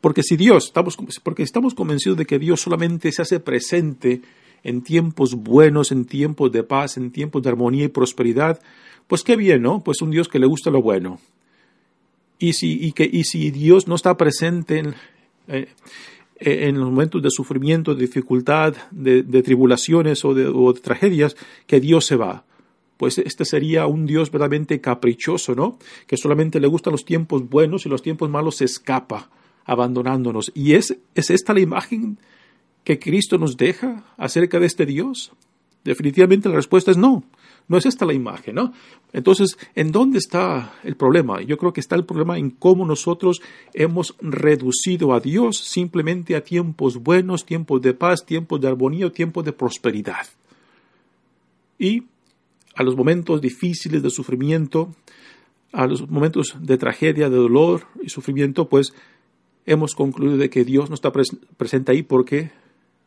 Porque 0.00 0.22
si 0.22 0.36
Dios, 0.36 0.66
estamos, 0.66 0.96
porque 1.22 1.42
estamos 1.42 1.74
convencidos 1.74 2.18
de 2.18 2.26
que 2.26 2.38
Dios 2.38 2.60
solamente 2.60 3.12
se 3.12 3.22
hace 3.22 3.40
presente 3.40 4.22
en 4.64 4.82
tiempos 4.82 5.34
buenos, 5.34 5.92
en 5.92 6.06
tiempos 6.06 6.50
de 6.50 6.62
paz, 6.62 6.96
en 6.96 7.10
tiempos 7.10 7.42
de 7.42 7.50
armonía 7.50 7.84
y 7.84 7.88
prosperidad, 7.88 8.60
pues 9.06 9.22
qué 9.22 9.36
bien, 9.36 9.62
¿no? 9.62 9.84
Pues 9.84 10.02
un 10.02 10.10
Dios 10.10 10.28
que 10.28 10.38
le 10.38 10.46
gusta 10.46 10.70
lo 10.70 10.82
bueno. 10.82 11.20
Y 12.38 12.54
si, 12.54 12.84
y 12.84 12.92
que, 12.92 13.08
y 13.10 13.24
si 13.24 13.50
Dios 13.50 13.86
no 13.86 13.94
está 13.94 14.16
presente 14.16 14.78
en, 14.78 14.94
eh, 15.46 15.68
en 16.38 16.78
los 16.78 16.90
momentos 16.90 17.22
de 17.22 17.30
sufrimiento, 17.30 17.94
de 17.94 18.02
dificultad, 18.02 18.74
de, 18.90 19.22
tribulaciones 19.42 20.24
o 20.24 20.34
de, 20.34 20.46
o 20.46 20.72
de, 20.72 20.80
tragedias, 20.80 21.36
que 21.66 21.80
Dios 21.80 22.04
se 22.04 22.16
va. 22.16 22.44
Pues 22.96 23.18
este 23.18 23.44
sería 23.44 23.86
un 23.86 24.06
Dios 24.06 24.30
verdaderamente 24.30 24.80
caprichoso, 24.80 25.54
¿no? 25.54 25.78
Que 26.06 26.16
solamente 26.16 26.60
le 26.60 26.66
gustan 26.66 26.92
los 26.92 27.04
tiempos 27.04 27.48
buenos 27.48 27.84
y 27.86 27.88
los 27.88 28.02
tiempos 28.02 28.30
malos 28.30 28.56
se 28.56 28.64
escapa, 28.64 29.30
abandonándonos. 29.64 30.50
¿Y 30.54 30.74
es, 30.74 30.96
es 31.14 31.30
esta 31.30 31.52
la 31.52 31.60
imagen 31.60 32.18
que 32.84 32.98
Cristo 32.98 33.36
nos 33.38 33.56
deja 33.56 34.04
acerca 34.16 34.58
de 34.58 34.66
este 34.66 34.86
Dios? 34.86 35.32
Definitivamente 35.84 36.48
la 36.48 36.56
respuesta 36.56 36.90
es 36.90 36.96
no. 36.96 37.24
No 37.68 37.76
es 37.76 37.86
esta 37.86 38.06
la 38.06 38.12
imagen, 38.12 38.54
¿no? 38.54 38.72
Entonces, 39.12 39.58
¿en 39.74 39.90
dónde 39.90 40.18
está 40.18 40.74
el 40.84 40.96
problema? 40.96 41.40
Yo 41.42 41.58
creo 41.58 41.72
que 41.72 41.80
está 41.80 41.96
el 41.96 42.04
problema 42.04 42.38
en 42.38 42.50
cómo 42.50 42.86
nosotros 42.86 43.40
hemos 43.74 44.14
reducido 44.20 45.12
a 45.12 45.20
Dios 45.20 45.58
simplemente 45.58 46.36
a 46.36 46.44
tiempos 46.44 46.98
buenos, 46.98 47.44
tiempos 47.44 47.82
de 47.82 47.94
paz, 47.94 48.24
tiempos 48.24 48.60
de 48.60 48.68
armonía, 48.68 49.10
tiempos 49.10 49.44
de 49.44 49.52
prosperidad. 49.52 50.26
Y 51.78 52.04
a 52.76 52.82
los 52.82 52.94
momentos 52.94 53.40
difíciles 53.40 54.02
de 54.02 54.10
sufrimiento, 54.10 54.94
a 55.72 55.86
los 55.86 56.08
momentos 56.08 56.56
de 56.60 56.76
tragedia, 56.76 57.28
de 57.28 57.36
dolor 57.36 57.86
y 58.02 58.10
sufrimiento, 58.10 58.68
pues 58.68 58.92
hemos 59.64 59.94
concluido 59.94 60.36
de 60.36 60.50
que 60.50 60.64
Dios 60.64 60.90
no 60.90 60.94
está 60.94 61.10
presente 61.10 61.92
ahí 61.92 62.02
porque 62.02 62.50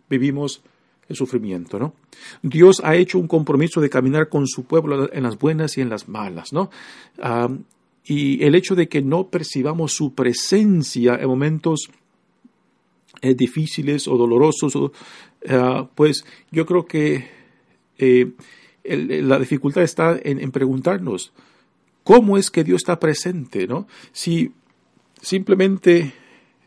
vivimos 0.09 0.61
el 1.07 1.15
sufrimiento, 1.15 1.79
¿no? 1.79 1.93
Dios 2.41 2.81
ha 2.83 2.95
hecho 2.95 3.17
un 3.19 3.27
compromiso 3.27 3.79
de 3.79 3.89
caminar 3.89 4.27
con 4.27 4.47
su 4.47 4.65
pueblo 4.65 5.11
en 5.13 5.23
las 5.23 5.37
buenas 5.37 5.77
y 5.77 5.81
en 5.81 5.89
las 5.89 6.09
malas, 6.09 6.51
¿no? 6.51 6.69
y 8.05 8.43
el 8.43 8.55
hecho 8.55 8.73
de 8.73 8.87
que 8.89 9.03
no 9.03 9.27
percibamos 9.27 9.93
su 9.93 10.15
presencia 10.15 11.15
en 11.15 11.27
momentos 11.27 11.91
eh, 13.21 13.35
difíciles 13.35 14.07
o 14.07 14.17
dolorosos, 14.17 14.73
ah, 15.47 15.87
pues 15.93 16.25
yo 16.49 16.65
creo 16.65 16.87
que 16.87 17.27
eh, 17.99 18.31
la 18.97 19.39
dificultad 19.39 19.83
está 19.83 20.19
en, 20.21 20.51
preguntarnos 20.51 21.31
cómo 22.03 22.37
es 22.37 22.49
que 22.49 22.63
Dios 22.63 22.81
está 22.81 22.99
presente, 22.99 23.67
¿no? 23.67 23.87
Si 24.11 24.51
simplemente 25.21 26.13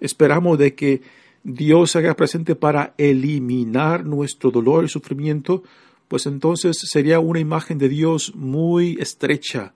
esperamos 0.01 0.59
de 0.59 0.75
que 0.75 1.03
Dios 1.45 1.91
se 1.91 1.99
haga 1.99 2.15
presente 2.15 2.55
para 2.55 2.95
eliminar 2.99 4.05
nuestro 4.05 4.51
dolor 4.51 4.85
y 4.85 4.89
sufrimiento, 4.89 5.63
pues 6.09 6.27
entonces 6.27 6.77
sería 6.79 7.21
una 7.21 7.41
imagen 7.41 7.79
de 7.79 7.89
Dios 7.89 8.35
muy 8.35 8.97
estrecha, 9.01 9.75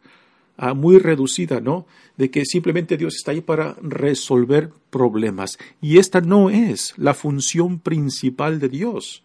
ah, 0.56 0.74
muy 0.74 0.98
reducida, 0.98 1.60
¿no? 1.60 1.86
De 2.16 2.30
que 2.30 2.44
simplemente 2.44 2.96
Dios 2.96 3.16
está 3.16 3.32
ahí 3.32 3.40
para 3.40 3.74
resolver 3.82 4.70
problemas. 4.90 5.58
Y 5.80 5.98
esta 5.98 6.20
no 6.20 6.50
es 6.50 6.94
la 6.96 7.14
función 7.14 7.80
principal 7.80 8.60
de 8.60 8.68
Dios. 8.68 9.22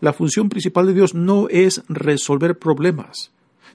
La 0.00 0.12
función 0.12 0.48
principal 0.48 0.86
de 0.86 0.94
Dios 0.94 1.14
no 1.14 1.48
es 1.48 1.82
resolver 1.88 2.58
problemas. 2.58 3.30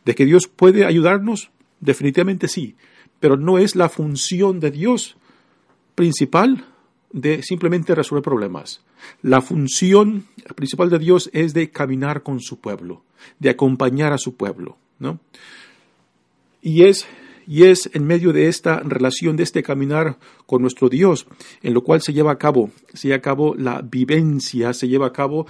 De 0.05 0.15
que 0.15 0.25
Dios 0.25 0.48
puede 0.48 0.86
ayudarnos, 0.86 1.51
definitivamente 1.79 2.48
sí, 2.48 2.75
pero 3.20 3.38
no 3.38 3.58
es 3.58 3.75
la 3.75 3.89
función 3.89 4.60
de 4.60 4.72
Dios 4.72 5.15
principal 5.96 6.65
de 7.12 7.43
simplemente 7.43 7.96
resolver 7.96 8.24
problemas. 8.24 8.82
La 9.22 9.41
función 9.41 10.25
principal 10.55 10.89
de 10.89 11.00
Dios 11.00 11.29
es 11.34 11.53
de 11.53 11.70
caminar 11.70 12.24
con 12.24 12.41
su 12.41 12.60
pueblo, 12.60 13.03
de 13.39 13.50
acompañar 13.50 14.12
a 14.12 14.17
su 14.17 14.36
pueblo, 14.36 14.77
¿no? 15.00 15.20
Y 16.62 16.84
es, 16.84 17.05
y 17.47 17.63
es 17.63 17.89
en 17.93 18.05
medio 18.05 18.33
de 18.33 18.47
esta 18.47 18.79
relación, 18.79 19.35
de 19.35 19.43
este 19.43 19.63
caminar 19.63 20.17
con 20.45 20.62
nuestro 20.62 20.89
Dios, 20.89 21.27
en 21.62 21.73
lo 21.73 21.83
cual 21.83 22.01
se 22.01 22.13
lleva 22.13 22.31
a 22.31 22.38
cabo, 22.38 22.71
se 22.93 23.07
lleva 23.07 23.17
a 23.17 23.21
cabo 23.21 23.55
la 23.55 23.81
vivencia, 23.81 24.73
se 24.73 24.88
lleva 24.88 25.07
a 25.07 25.13
cabo 25.13 25.45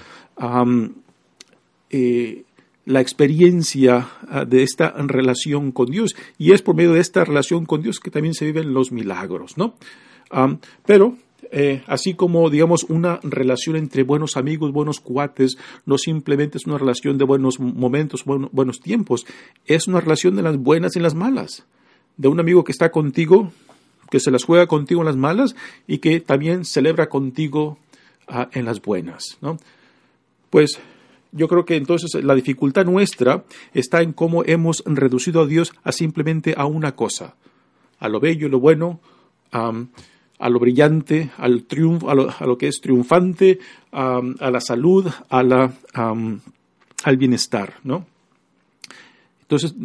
eh, 1.89 2.43
la 2.85 3.01
experiencia 3.01 4.09
ah, 4.29 4.45
de 4.45 4.63
esta 4.63 4.91
relación 4.97 5.71
con 5.71 5.87
Dios. 5.87 6.15
Y 6.37 6.51
es 6.51 6.61
por 6.61 6.75
medio 6.75 6.93
de 6.93 6.99
esta 6.99 7.23
relación 7.23 7.65
con 7.65 7.81
Dios 7.81 7.99
que 7.99 8.11
también 8.11 8.33
se 8.33 8.45
viven 8.45 8.73
los 8.73 8.91
milagros, 8.91 9.57
¿no? 9.57 9.75
pero 10.85 11.15
eh, 11.51 11.83
así 11.85 12.15
como, 12.15 12.49
digamos, 12.49 12.83
una 12.85 13.19
relación 13.21 13.75
entre 13.75 14.01
buenos 14.01 14.37
amigos, 14.37 14.71
buenos 14.71 14.99
cuates, 14.99 15.57
no 15.85 15.99
simplemente 15.99 16.57
es 16.57 16.65
una 16.65 16.79
relación 16.79 17.19
de 17.19 17.25
buenos 17.25 17.59
momentos, 17.59 18.23
buenos 18.25 18.79
tiempos, 18.79 19.27
es 19.65 19.87
una 19.87 20.01
relación 20.01 20.35
de 20.35 20.41
las 20.41 20.57
buenas 20.57 20.95
y 20.95 20.99
las 20.99 21.13
malas, 21.13 21.67
de 22.17 22.27
un 22.27 22.39
amigo 22.39 22.63
que 22.63 22.71
está 22.71 22.91
contigo, 22.91 23.51
que 24.09 24.19
se 24.19 24.31
las 24.31 24.43
juega 24.43 24.67
contigo 24.67 25.01
en 25.01 25.07
las 25.07 25.17
malas 25.17 25.55
y 25.87 25.97
que 25.97 26.19
también 26.19 26.65
celebra 26.65 27.09
contigo 27.09 27.77
ah, 28.27 28.49
en 28.51 28.65
las 28.65 28.81
buenas, 28.81 29.37
¿no? 29.41 29.57
Pues 30.49 30.79
yo 31.31 31.47
creo 31.47 31.65
que 31.65 31.75
entonces 31.75 32.23
la 32.23 32.35
dificultad 32.35 32.85
nuestra 32.85 33.43
está 33.73 34.01
en 34.01 34.13
cómo 34.13 34.43
hemos 34.45 34.83
reducido 34.85 35.41
a 35.41 35.47
Dios 35.47 35.73
a 35.83 35.91
simplemente 35.91 36.53
a 36.55 36.65
una 36.65 36.95
cosa, 36.95 37.35
a 37.99 38.07
lo 38.07 38.19
bello 38.19 38.49
lo 38.49 38.59
bueno, 38.59 38.99
a 39.51 40.49
lo 40.49 40.59
brillante, 40.59 41.31
al 41.37 41.63
triunfo, 41.63 42.09
a 42.09 42.45
lo, 42.45 42.57
que 42.57 42.67
es 42.67 42.81
triunfante, 42.81 43.59
a 43.91 44.51
la 44.51 44.61
salud, 44.61 45.09
a 45.29 45.43
la, 45.43 45.73
al 45.93 47.17
bienestar, 47.17 47.75
¿no? 47.83 48.05
Entonces, 49.55 49.75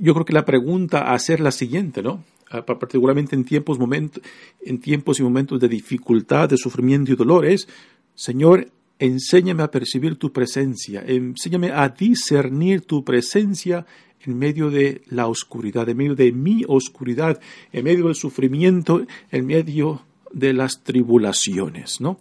yo 0.00 0.14
creo 0.14 0.24
que 0.24 0.32
la 0.32 0.44
pregunta 0.44 1.02
a 1.02 1.14
hacer 1.14 1.40
la 1.40 1.50
siguiente, 1.50 2.02
¿no? 2.02 2.24
particularmente 2.64 3.34
en 3.34 3.44
tiempos, 3.44 3.78
momentos, 3.78 4.22
en 4.64 4.80
tiempos 4.80 5.18
y 5.18 5.22
momentos 5.22 5.60
de 5.60 5.68
dificultad, 5.68 6.48
de 6.48 6.56
sufrimiento 6.56 7.12
y 7.12 7.16
dolor, 7.16 7.44
es, 7.44 7.68
Señor, 8.14 8.70
enséñame 8.98 9.62
a 9.62 9.70
percibir 9.70 10.16
tu 10.16 10.32
presencia, 10.32 11.02
enséñame 11.06 11.72
a 11.72 11.88
discernir 11.88 12.82
tu 12.82 13.04
presencia 13.04 13.84
en 14.24 14.38
medio 14.38 14.70
de 14.70 15.02
la 15.08 15.26
oscuridad, 15.26 15.88
en 15.88 15.96
medio 15.96 16.14
de 16.14 16.32
mi 16.32 16.64
oscuridad, 16.66 17.40
en 17.72 17.84
medio 17.84 18.06
del 18.06 18.14
sufrimiento, 18.14 19.06
en 19.30 19.46
medio 19.46 20.02
de 20.32 20.52
las 20.52 20.82
tribulaciones, 20.82 22.00
¿no? 22.00 22.20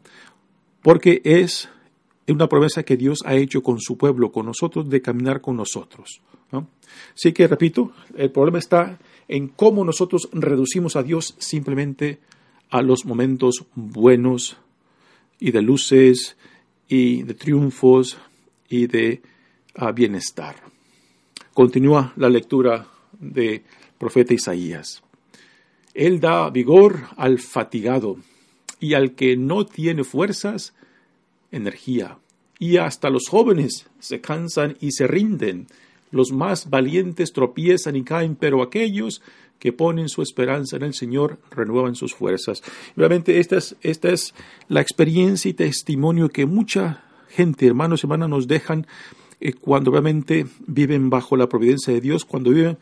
Porque 0.81 1.21
es 1.23 1.69
una 2.33 2.49
promesa 2.49 2.83
que 2.83 2.97
Dios 2.97 3.19
ha 3.25 3.35
hecho 3.35 3.61
con 3.61 3.79
su 3.79 3.97
pueblo, 3.97 4.31
con 4.31 4.45
nosotros, 4.45 4.89
de 4.89 5.01
caminar 5.01 5.41
con 5.41 5.55
nosotros. 5.55 6.21
¿no? 6.51 6.67
Así 7.15 7.33
que, 7.33 7.47
repito, 7.47 7.91
el 8.15 8.31
problema 8.31 8.59
está 8.59 8.99
en 9.27 9.49
cómo 9.49 9.83
nosotros 9.83 10.29
reducimos 10.31 10.95
a 10.95 11.03
Dios 11.03 11.35
simplemente 11.37 12.19
a 12.69 12.81
los 12.81 13.05
momentos 13.05 13.65
buenos 13.75 14.57
y 15.39 15.51
de 15.51 15.61
luces 15.61 16.37
y 16.87 17.23
de 17.23 17.33
triunfos 17.33 18.17
y 18.69 18.87
de 18.87 19.21
ah, 19.75 19.91
bienestar. 19.91 20.55
Continúa 21.53 22.13
la 22.17 22.29
lectura 22.29 22.87
de 23.19 23.63
profeta 23.97 24.33
Isaías. 24.33 25.01
Él 25.93 26.19
da 26.19 26.49
vigor 26.49 27.03
al 27.15 27.39
fatigado 27.39 28.17
y 28.79 28.93
al 28.93 29.15
que 29.15 29.37
no 29.37 29.65
tiene 29.65 30.03
fuerzas, 30.03 30.73
energía. 31.55 32.17
Y 32.59 32.77
hasta 32.77 33.09
los 33.09 33.27
jóvenes 33.27 33.87
se 33.99 34.21
cansan 34.21 34.77
y 34.79 34.91
se 34.91 35.07
rinden. 35.07 35.67
Los 36.11 36.31
más 36.31 36.69
valientes 36.69 37.33
tropiezan 37.33 37.95
y 37.95 38.03
caen, 38.03 38.35
pero 38.35 38.61
aquellos 38.61 39.21
que 39.59 39.73
ponen 39.73 40.09
su 40.09 40.21
esperanza 40.21 40.75
en 40.75 40.83
el 40.83 40.93
Señor 40.93 41.39
renuevan 41.51 41.95
sus 41.95 42.13
fuerzas. 42.13 42.61
Realmente 42.95 43.39
esta 43.39 43.57
es, 43.57 43.75
esta 43.81 44.09
es 44.09 44.33
la 44.67 44.81
experiencia 44.81 45.49
y 45.49 45.53
testimonio 45.53 46.29
que 46.29 46.45
mucha 46.45 47.03
gente, 47.29 47.67
hermanos 47.67 48.03
y 48.03 48.05
hermanas, 48.05 48.29
nos 48.29 48.47
dejan 48.47 48.87
eh, 49.39 49.53
cuando 49.53 49.91
realmente 49.91 50.45
viven 50.67 51.09
bajo 51.09 51.35
la 51.35 51.49
providencia 51.49 51.93
de 51.93 52.01
Dios, 52.01 52.25
cuando 52.25 52.51
viven 52.51 52.77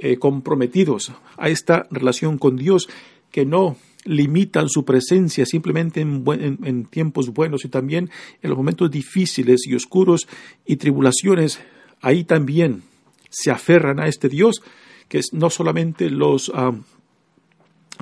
eh, 0.00 0.18
comprometidos 0.18 1.12
a 1.36 1.48
esta 1.48 1.86
relación 1.90 2.38
con 2.38 2.56
Dios, 2.56 2.88
que 3.30 3.44
no 3.44 3.76
limitan 4.04 4.68
su 4.68 4.84
presencia 4.84 5.44
simplemente 5.44 6.00
en, 6.00 6.84
tiempos 6.86 7.30
buenos 7.32 7.64
y 7.64 7.68
también 7.68 8.10
en 8.42 8.50
los 8.50 8.56
momentos 8.56 8.90
difíciles 8.90 9.66
y 9.66 9.74
oscuros 9.74 10.28
y 10.64 10.76
tribulaciones, 10.76 11.60
ahí 12.00 12.24
también 12.24 12.82
se 13.28 13.50
aferran 13.50 14.00
a 14.00 14.06
este 14.06 14.28
Dios, 14.28 14.62
que 15.08 15.20
no 15.32 15.50
solamente 15.50 16.10
los, 16.10 16.52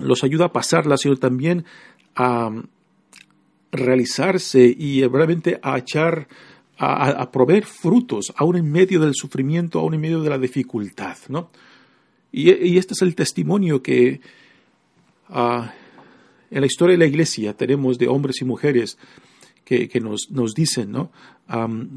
los 0.00 0.24
ayuda 0.24 0.46
a 0.46 0.52
pasarla, 0.52 0.96
sino 0.96 1.16
también 1.16 1.64
a 2.14 2.50
realizarse 3.72 4.74
y 4.76 5.04
realmente 5.06 5.58
a 5.62 5.78
echar, 5.78 6.28
a, 6.78 7.30
proveer 7.30 7.64
frutos, 7.64 8.32
aún 8.36 8.56
en 8.56 8.70
medio 8.70 9.00
del 9.00 9.14
sufrimiento, 9.14 9.80
aún 9.80 9.94
en 9.94 10.00
medio 10.00 10.20
de 10.22 10.30
la 10.30 10.38
dificultad, 10.38 11.16
¿no? 11.28 11.50
Y, 12.32 12.76
este 12.76 12.94
es 12.94 13.02
el 13.02 13.14
testimonio 13.14 13.82
que 13.82 14.20
ah, 15.30 15.72
en 16.50 16.60
la 16.60 16.66
historia 16.66 16.94
de 16.94 16.98
la 16.98 17.06
iglesia 17.06 17.54
tenemos 17.54 17.98
de 17.98 18.08
hombres 18.08 18.40
y 18.40 18.44
mujeres 18.44 18.98
que, 19.66 20.00
nos, 20.00 20.30
nos, 20.30 20.54
dicen, 20.54 20.92
¿no? 20.92 21.10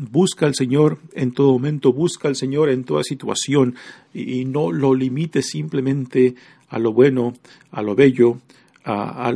busca 0.10 0.48
al 0.48 0.56
Señor 0.56 0.98
en 1.13 1.34
todo 1.34 1.51
momento, 1.53 1.94
busca 1.94 2.27
al 2.27 2.36
Señor 2.36 2.70
en 2.70 2.84
toda 2.84 3.03
situación 3.03 3.75
y, 4.12 4.46
no 4.46 4.72
lo 4.72 4.96
limite 4.96 5.44
simplemente 5.44 6.34
a 6.70 6.79
lo 6.79 6.94
bueno, 6.94 7.34
a 7.70 7.84
lo 7.84 7.94
bello, 7.94 8.39
a, 8.84 9.32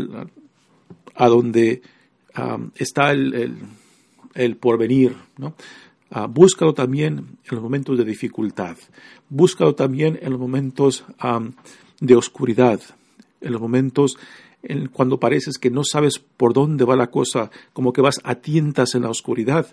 a, 1.15 1.27
donde 1.27 1.83
está 2.75 3.11
el, 3.11 3.55
el, 4.33 4.55
porvenir, 4.57 5.15
¿no? 5.37 5.55
Uh, 6.09 6.27
búscalo 6.27 6.73
también 6.73 7.17
en 7.17 7.55
los 7.55 7.61
momentos 7.61 7.97
de 7.97 8.05
dificultad, 8.05 8.77
búscalo 9.29 9.73
también 9.73 10.19
en 10.21 10.31
los 10.31 10.39
momentos 10.39 11.05
de 11.99 12.15
oscuridad, 12.15 12.81
en 13.41 13.51
los 13.51 13.61
momentos 13.61 14.17
cuando 14.91 15.19
pareces 15.19 15.57
que 15.57 15.69
no 15.69 15.83
sabes 15.83 16.19
por 16.19 16.53
dónde 16.53 16.85
va 16.85 16.95
la 16.95 17.11
cosa, 17.11 17.51
como 17.73 17.91
que 17.91 18.01
vas 18.01 18.19
a 18.23 18.35
tientas 18.35 18.95
en 18.95 19.03
la 19.03 19.09
oscuridad. 19.09 19.67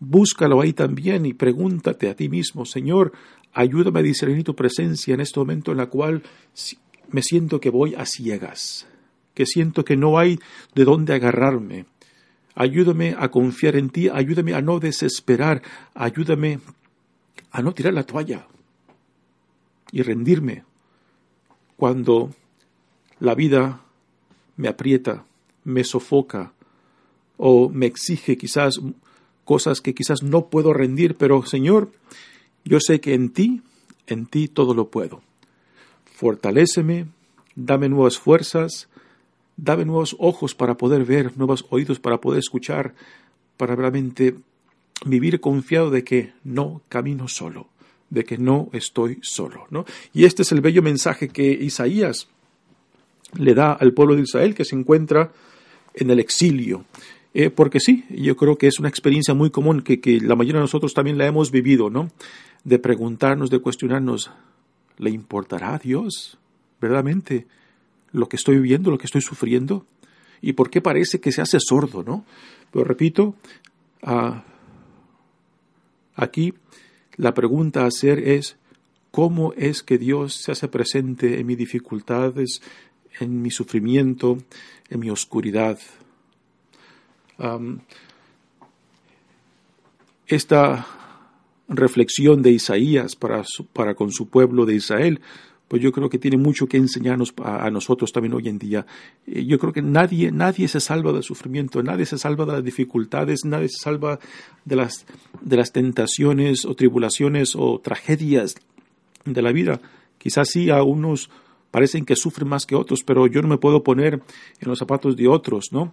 Búscalo 0.00 0.60
ahí 0.60 0.72
también 0.72 1.26
y 1.26 1.32
pregúntate 1.32 2.08
a 2.08 2.14
ti 2.14 2.28
mismo, 2.28 2.64
Señor, 2.64 3.12
ayúdame 3.52 4.00
a 4.00 4.02
discernir 4.02 4.44
tu 4.44 4.54
presencia 4.54 5.14
en 5.14 5.20
este 5.20 5.40
momento 5.40 5.72
en 5.72 5.78
la 5.78 5.86
cual 5.86 6.22
me 7.10 7.22
siento 7.22 7.60
que 7.60 7.70
voy 7.70 7.94
a 7.94 8.04
ciegas, 8.04 8.86
que 9.34 9.46
siento 9.46 9.84
que 9.84 9.96
no 9.96 10.18
hay 10.18 10.38
de 10.74 10.84
dónde 10.84 11.14
agarrarme. 11.14 11.86
Ayúdame 12.54 13.14
a 13.16 13.30
confiar 13.30 13.76
en 13.76 13.90
ti, 13.90 14.08
ayúdame 14.08 14.54
a 14.54 14.60
no 14.60 14.80
desesperar, 14.80 15.62
ayúdame 15.94 16.58
a 17.52 17.62
no 17.62 17.72
tirar 17.72 17.94
la 17.94 18.02
toalla 18.02 18.46
y 19.92 20.02
rendirme 20.02 20.64
cuando 21.76 22.30
la 23.20 23.34
vida 23.34 23.80
me 24.56 24.68
aprieta, 24.68 25.24
me 25.64 25.84
sofoca 25.84 26.52
o 27.36 27.68
me 27.68 27.86
exige 27.86 28.36
quizás 28.36 28.80
cosas 29.44 29.80
que 29.80 29.94
quizás 29.94 30.22
no 30.22 30.46
puedo 30.46 30.72
rendir, 30.72 31.14
pero 31.14 31.44
Señor, 31.46 31.90
yo 32.64 32.80
sé 32.80 33.00
que 33.00 33.14
en 33.14 33.30
ti, 33.30 33.62
en 34.06 34.26
ti 34.26 34.48
todo 34.48 34.74
lo 34.74 34.90
puedo. 34.90 35.22
Fortaléceme, 36.04 37.06
dame 37.54 37.88
nuevas 37.88 38.18
fuerzas, 38.18 38.88
dame 39.56 39.84
nuevos 39.84 40.16
ojos 40.18 40.54
para 40.54 40.76
poder 40.76 41.04
ver, 41.04 41.36
nuevos 41.36 41.64
oídos 41.70 41.98
para 42.00 42.20
poder 42.20 42.40
escuchar, 42.40 42.94
para 43.56 43.74
realmente 43.74 44.36
vivir 45.06 45.40
confiado 45.40 45.90
de 45.90 46.04
que 46.04 46.32
no 46.44 46.82
camino 46.88 47.28
solo, 47.28 47.68
de 48.10 48.24
que 48.24 48.38
no 48.38 48.68
estoy 48.72 49.18
solo, 49.22 49.66
¿no? 49.70 49.84
Y 50.12 50.24
este 50.24 50.42
es 50.42 50.52
el 50.52 50.60
bello 50.60 50.82
mensaje 50.82 51.28
que 51.28 51.52
Isaías 51.52 52.28
le 53.36 53.54
da 53.54 53.72
al 53.72 53.92
pueblo 53.92 54.16
de 54.16 54.22
Israel 54.22 54.54
que 54.54 54.64
se 54.64 54.76
encuentra 54.76 55.32
en 55.94 56.10
el 56.10 56.20
exilio. 56.20 56.84
Eh, 57.34 57.50
porque 57.50 57.78
sí, 57.80 58.04
yo 58.10 58.36
creo 58.36 58.56
que 58.56 58.66
es 58.66 58.78
una 58.78 58.88
experiencia 58.88 59.34
muy 59.34 59.50
común 59.50 59.82
que, 59.82 60.20
la 60.20 60.34
mayoría 60.34 60.60
de 60.60 60.64
nosotros 60.64 60.94
también 60.94 61.18
la 61.18 61.26
hemos 61.26 61.50
vivido, 61.50 61.90
¿no? 61.90 62.10
De 62.64 62.78
preguntarnos, 62.78 63.50
de 63.50 63.60
cuestionarnos, 63.60 64.30
¿le 64.96 65.10
importará 65.10 65.74
a 65.74 65.78
Dios 65.78 66.38
verdaderamente 66.80 67.46
lo 68.12 68.28
que 68.28 68.36
estoy 68.36 68.56
viviendo, 68.56 68.90
lo 68.90 68.98
que 68.98 69.06
estoy 69.06 69.20
sufriendo? 69.20 69.86
¿Y 70.40 70.54
por 70.54 70.70
qué 70.70 70.80
parece 70.80 71.20
que 71.20 71.32
se 71.32 71.42
hace 71.42 71.58
sordo, 71.60 72.02
no? 72.02 72.24
Pero 72.72 72.84
repito, 72.84 73.34
ah, 74.02 74.44
aquí 76.14 76.54
la 77.16 77.34
pregunta 77.34 77.82
a 77.82 77.88
hacer 77.88 78.20
es, 78.20 78.56
¿cómo 79.10 79.52
es 79.54 79.82
que 79.82 79.98
Dios 79.98 80.34
se 80.34 80.52
hace 80.52 80.68
presente 80.68 81.40
en 81.40 81.46
mis 81.46 81.58
dificultades, 81.58 82.62
en 83.20 83.42
mi 83.42 83.50
sufrimiento, 83.50 84.38
en 84.88 85.00
mi 85.00 85.10
oscuridad. 85.10 85.78
esta 90.26 90.86
reflexión 91.68 92.42
de 92.42 92.50
Isaías 92.50 93.14
para, 93.14 93.42
para, 93.72 93.94
con 93.94 94.10
su 94.10 94.28
pueblo 94.28 94.66
de 94.66 94.74
Israel, 94.74 95.20
pues 95.68 95.82
yo 95.82 95.92
creo 95.92 96.08
que 96.08 96.18
tiene 96.18 96.38
mucho 96.38 96.66
que 96.66 96.78
enseñarnos 96.78 97.34
a, 97.44 97.70
nosotros 97.70 98.10
también 98.10 98.32
hoy 98.32 98.48
en 98.48 98.58
día. 98.58 98.86
Eh, 99.26 99.44
yo 99.44 99.58
creo 99.58 99.72
que 99.72 99.82
nadie, 99.82 100.32
nadie 100.32 100.66
se 100.66 100.80
salva 100.80 101.12
del 101.12 101.22
sufrimiento, 101.22 101.82
nadie 101.82 102.06
se 102.06 102.16
salva 102.16 102.46
de 102.46 102.52
las 102.52 102.64
dificultades, 102.64 103.44
nadie 103.44 103.68
se 103.68 103.78
salva 103.78 104.18
de 104.64 104.76
las, 104.76 105.06
de 105.42 105.56
las 105.56 105.72
tentaciones 105.72 106.64
o 106.64 106.74
tribulaciones 106.74 107.54
o 107.54 107.80
tragedias 107.80 108.56
de 109.26 109.42
la 109.42 109.52
vida. 109.52 109.80
Quizás 110.16 110.48
sí 110.48 110.70
a 110.70 110.82
unos 110.82 111.30
parecen 111.70 112.04
que 112.04 112.16
sufren 112.16 112.48
más 112.48 112.66
que 112.66 112.74
otros, 112.74 113.02
pero 113.04 113.26
yo 113.26 113.42
no 113.42 113.48
me 113.48 113.58
puedo 113.58 113.82
poner 113.82 114.14
en 114.14 114.68
los 114.68 114.78
zapatos 114.78 115.16
de 115.16 115.28
otros, 115.28 115.66
¿no? 115.72 115.92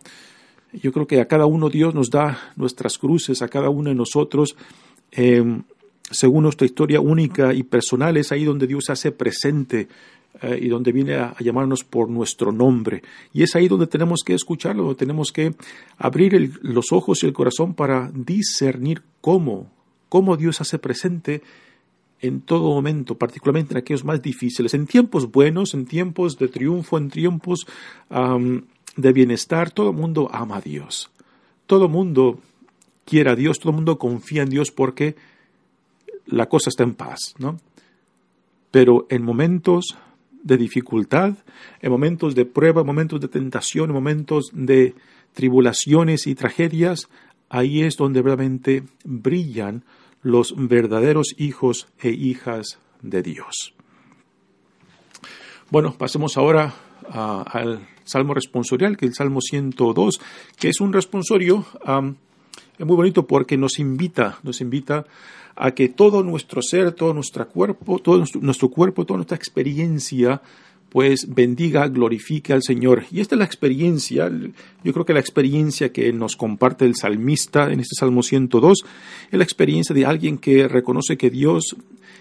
Yo 0.74 0.92
creo 0.92 1.08
que 1.08 1.22
a 1.22 1.28
cada 1.28 1.46
uno 1.46 1.70
Dios 1.70 1.94
nos 1.94 2.10
da 2.10 2.54
nuestras 2.56 2.98
cruces, 2.98 3.42
a 3.42 3.48
cada 3.48 3.70
uno 3.70 3.90
de 3.90 3.96
nosotros, 3.96 4.56
em, 5.12 5.64
según 6.12 6.44
nuestra 6.44 6.66
historia 6.66 7.00
única 7.00 7.54
y 7.54 7.64
personal, 7.64 8.18
es 8.18 8.32
ahí 8.32 8.44
donde 8.44 8.68
Dios 8.68 8.86
se 8.86 8.92
hace 8.92 9.12
presente 9.12 9.88
eh, 10.42 10.60
y 10.62 10.68
donde 10.68 10.92
viene 10.92 11.16
a, 11.16 11.36
llamarnos 11.40 11.84
por 11.84 12.10
nuestro 12.10 12.52
nombre. 12.52 13.02
Y 13.34 13.44
es 13.44 13.56
ahí 13.56 13.68
donde 13.68 13.88
tenemos 13.88 14.22
que 14.26 14.34
escucharlo, 14.34 14.84
donde 14.84 15.00
tenemos 15.00 15.32
que 15.32 15.56
abrir 15.98 16.60
los 16.62 16.92
ojos 16.92 17.24
y 17.24 17.28
el 17.28 17.34
corazón 17.34 17.74
para 17.74 18.12
discernir 18.14 19.02
cómo, 19.22 19.72
cómo 20.10 20.36
Dios 20.36 20.60
hace 20.60 20.78
presente 20.78 21.42
en 22.26 22.42
todo 22.42 22.74
momento, 22.74 23.18
particularmente 23.18 23.74
en 23.74 23.78
aquellos 23.78 24.04
más 24.04 24.22
difíciles, 24.22 24.74
en 24.74 24.88
tiempos 24.88 25.32
buenos, 25.32 25.74
en 25.74 25.86
tiempos 25.86 26.38
de 26.38 26.48
triunfo, 26.48 26.98
en 26.98 27.10
tiempos 27.10 27.66
de 28.10 29.14
bienestar, 29.14 29.72
todo 29.72 29.90
el 29.92 29.96
mundo 29.96 30.30
ama 30.32 30.58
a 30.58 30.62
Dios. 30.62 31.10
Todo 31.66 31.86
el 31.86 31.92
mundo 31.92 32.40
quiere 33.06 33.32
a 33.32 33.36
Dios, 33.36 33.60
todo 33.60 33.72
el 33.72 33.76
mundo 33.76 33.98
confía 33.98 34.44
en 34.44 34.50
Dios 34.50 34.72
porque 34.72 35.16
la 36.26 36.48
cosa 36.48 36.70
está 36.70 36.84
en 36.84 36.96
paz, 36.96 37.36
¿no? 37.38 37.60
Pero 38.72 39.06
en 39.10 39.24
momentos 39.24 39.98
de 40.44 40.58
dificultad, 40.58 41.36
en 41.82 41.92
momentos 41.92 42.36
de 42.36 42.46
prueba, 42.46 42.82
en 42.82 42.88
momentos 42.88 43.22
de 43.22 43.28
tentación, 43.28 43.90
en 43.90 43.96
momentos 43.96 44.52
de 44.54 44.96
tribulaciones 45.34 46.28
y 46.28 46.36
tragedias, 46.36 47.10
ahí 47.50 47.82
es 47.82 47.96
donde 47.98 48.22
realmente 48.22 48.84
brillan 49.04 49.84
los 50.26 50.56
verdaderos 50.58 51.36
hijos 51.38 51.88
e 52.02 52.10
hijas 52.10 52.80
de 53.04 53.22
Dios. 53.22 53.76
Bueno, 55.70 55.94
pasemos 55.96 56.36
ahora 56.36 56.74
al 57.12 57.88
Salmo 58.06 58.34
responsorial, 58.34 58.98
que 58.98 59.06
es 59.06 59.12
el 59.12 59.16
Salmo 59.16 59.40
102, 59.40 60.20
que 60.58 60.70
es 60.70 60.82
un 60.82 60.94
responsorio 60.94 61.64
muy 61.86 62.96
bonito 62.96 63.28
porque 63.28 63.56
nos 63.56 63.78
invita, 63.78 64.40
nos 64.42 64.62
invita 64.62 65.06
a 65.56 65.72
que 65.72 65.90
todo 65.90 66.24
nuestro 66.24 66.64
ser, 66.64 66.94
todo 66.94 67.14
nuestro 67.14 67.48
cuerpo, 67.48 68.00
todo 68.00 68.24
nuestro 68.42 68.70
cuerpo, 68.70 69.06
toda 69.06 69.18
nuestra 69.18 69.38
experiencia 69.38 70.42
pues 70.96 71.36
bendiga, 71.36 71.90
glorifique 71.90 72.54
al 72.54 72.64
Señor. 72.64 73.04
Y 73.12 73.20
esta 73.20 73.36
es 73.36 73.40
la 73.40 73.44
experiencia, 73.44 74.32
yo 74.82 74.94
creo 74.94 75.06
que 75.06 75.12
la 75.12 75.20
experiencia 75.20 75.92
que 75.92 76.14
nos 76.14 76.38
comparte 76.38 76.86
el 76.86 76.96
salmista 76.96 77.70
en 77.70 77.82
este 77.82 77.96
Salmo 78.00 78.24
102, 78.24 78.86
es 79.30 79.38
la 79.38 79.44
experiencia 79.44 79.94
de 79.94 80.06
alguien 80.06 80.38
que 80.38 80.70
reconoce 80.70 81.18
que 81.18 81.30
Dios 81.30 81.76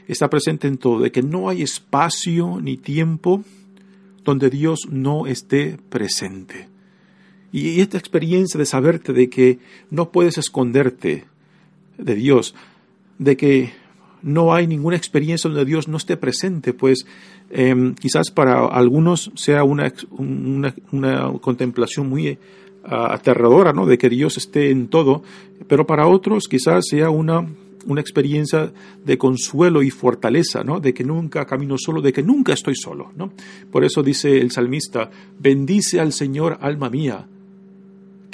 está 0.09 0.29
presente 0.29 0.67
en 0.67 0.79
todo, 0.79 0.99
de 0.99 1.13
que 1.13 1.23
no 1.23 1.49
hay 1.49 1.63
espacio 1.63 2.59
ni 2.61 2.77
tiempo 2.77 3.45
donde 4.25 4.51
Dios 4.51 4.89
no 4.91 5.29
esté 5.29 5.79
presente. 5.89 6.67
Y 7.53 7.81
esta 7.81 7.97
experiencia 7.97 8.59
de 8.59 8.67
saberte 8.67 9.13
de 9.13 9.31
que 9.31 9.61
no 9.89 10.11
puedes 10.11 10.37
esconderte 10.37 11.27
de 11.97 12.15
Dios, 12.17 12.57
de 13.21 13.37
que 13.37 13.84
no 14.25 14.55
hay 14.55 14.67
ninguna 14.67 14.97
experiencia 14.97 15.49
donde 15.49 15.67
Dios 15.67 15.87
no 15.87 15.99
esté 15.99 16.17
presente, 16.17 16.73
pues 16.73 17.07
em, 17.51 17.95
quizás 17.95 18.31
para 18.31 18.67
algunos 18.67 19.31
sea 19.35 19.65
una, 19.65 19.93
una, 20.91 21.33
contemplación 21.41 22.09
muy 22.09 22.39
ah, 22.85 23.13
aterradora, 23.13 23.73
¿no? 23.73 23.87
De 23.87 23.99
que 23.99 24.09
Dios 24.09 24.39
esté 24.39 24.71
en 24.71 24.89
todo, 24.89 25.23
pero 25.69 25.87
para 25.87 26.07
otros 26.07 26.49
quizás 26.49 26.87
sea 26.89 27.11
una, 27.11 27.47
una 27.87 28.01
experiencia 28.01 28.73
de 29.05 29.19
consuelo 29.19 29.83
y 29.83 29.91
fortaleza, 29.91 30.65
¿no? 30.65 30.81
De 30.81 30.95
que 30.95 31.05
nunca 31.05 31.45
camino 31.45 31.77
solo, 31.79 32.01
de 32.01 32.13
que 32.13 32.23
nunca 32.23 32.55
estoy 32.55 32.77
solo, 32.77 33.13
¿no? 33.17 33.33
Por 33.71 33.85
eso 33.85 34.03
dice 34.03 34.39
el 34.39 34.51
salmista, 34.51 35.11
bendice 35.39 36.01
al 36.01 36.15
Señor, 36.15 36.59
alma 36.63 36.89
mía, 36.89 37.27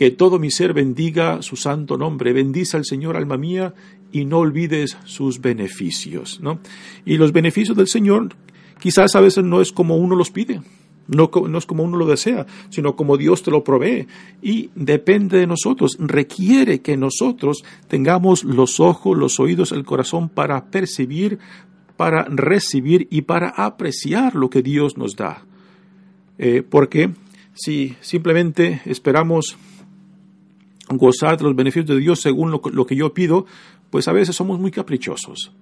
que 0.00 0.10
todo 0.10 0.38
mi 0.38 0.50
ser 0.50 0.72
bendiga 0.72 1.42
su 1.42 1.56
santo 1.56 1.98
nombre. 1.98 2.32
Bendice 2.32 2.78
al 2.78 2.86
Señor, 2.86 3.18
alma 3.18 3.36
mía, 3.36 3.74
y 4.10 4.24
no 4.24 4.38
olvides 4.38 4.96
sus 5.04 5.42
beneficios. 5.42 6.40
¿no? 6.40 6.58
Y 7.04 7.18
los 7.18 7.32
beneficios 7.32 7.76
del 7.76 7.86
Señor 7.86 8.34
quizás 8.80 9.14
a 9.14 9.20
veces 9.20 9.44
no 9.44 9.60
es 9.60 9.72
como 9.72 9.98
uno 9.98 10.16
los 10.16 10.30
pide. 10.30 10.62
No, 11.06 11.30
es 11.58 11.66
como 11.66 11.82
uno 11.82 11.98
lo 11.98 12.06
desea, 12.06 12.46
sino 12.70 12.96
como 12.96 13.18
Dios 13.18 13.42
te 13.42 13.50
lo 13.50 13.62
provee. 13.62 14.06
Y 14.40 14.70
depende 14.74 15.36
de 15.36 15.46
nosotros, 15.46 15.98
requiere 16.00 16.80
que 16.80 16.96
nosotros 16.96 17.62
tengamos 17.86 18.42
los 18.42 18.80
ojos, 18.80 19.18
los 19.18 19.38
oídos, 19.38 19.70
el 19.70 19.84
corazón 19.84 20.30
para 20.30 20.70
percibir, 20.70 21.38
para 21.98 22.24
recibir 22.24 23.06
y 23.10 23.20
para 23.20 23.50
apreciar 23.50 24.34
lo 24.34 24.48
que 24.48 24.62
Dios 24.62 24.96
nos 24.96 25.14
da. 25.14 25.44
Eh, 26.38 26.62
porque 26.62 27.10
si 27.52 27.96
simplemente 28.00 28.80
esperamos 28.86 29.58
gozar 30.96 31.36
de 31.38 31.44
los 31.44 31.56
beneficios 31.56 31.86
de 31.86 31.98
Dios 31.98 32.20
según 32.20 32.50
lo, 32.50 32.86
que 32.86 32.96
yo 32.96 33.14
pido, 33.14 33.46
pues 33.90 34.08
a 34.08 34.12
veces 34.12 34.36
somos 34.36 34.58
muy 34.58 34.70
caprichosos. 34.70 35.52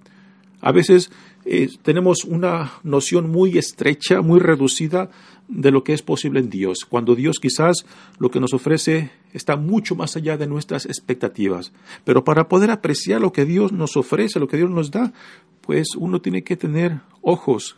A 0.61 0.71
veces 0.71 1.09
eh, 1.45 1.69
tenemos 1.83 2.25
una 2.25 2.73
noción 2.83 3.29
muy 3.29 3.57
estrecha, 3.57 4.21
muy 4.21 4.39
reducida 4.39 5.09
de 5.47 5.71
lo 5.71 5.83
que 5.83 5.93
es 5.93 6.01
posible 6.01 6.41
en 6.41 6.49
Dios, 6.49 6.85
cuando 6.87 7.15
Dios 7.15 7.39
quizás 7.39 7.85
lo 8.19 8.29
que 8.29 8.39
nos 8.39 8.53
ofrece 8.53 9.11
está 9.33 9.55
mucho 9.55 9.95
más 9.95 10.15
allá 10.15 10.37
de 10.37 10.47
nuestras 10.47 10.85
expectativas. 10.85 11.71
Pero 12.03 12.23
para 12.23 12.49
poder 12.49 12.71
apreciar 12.71 13.21
lo 13.21 13.31
que 13.31 13.45
Dios 13.45 13.71
nos 13.71 13.97
ofrece, 13.97 14.39
lo 14.39 14.47
que 14.47 14.57
Dios 14.57 14.69
nos 14.69 14.91
da, 14.91 15.13
pues 15.61 15.95
uno 15.97 16.21
tiene 16.21 16.43
que 16.43 16.57
tener 16.57 16.99
ojos 17.21 17.77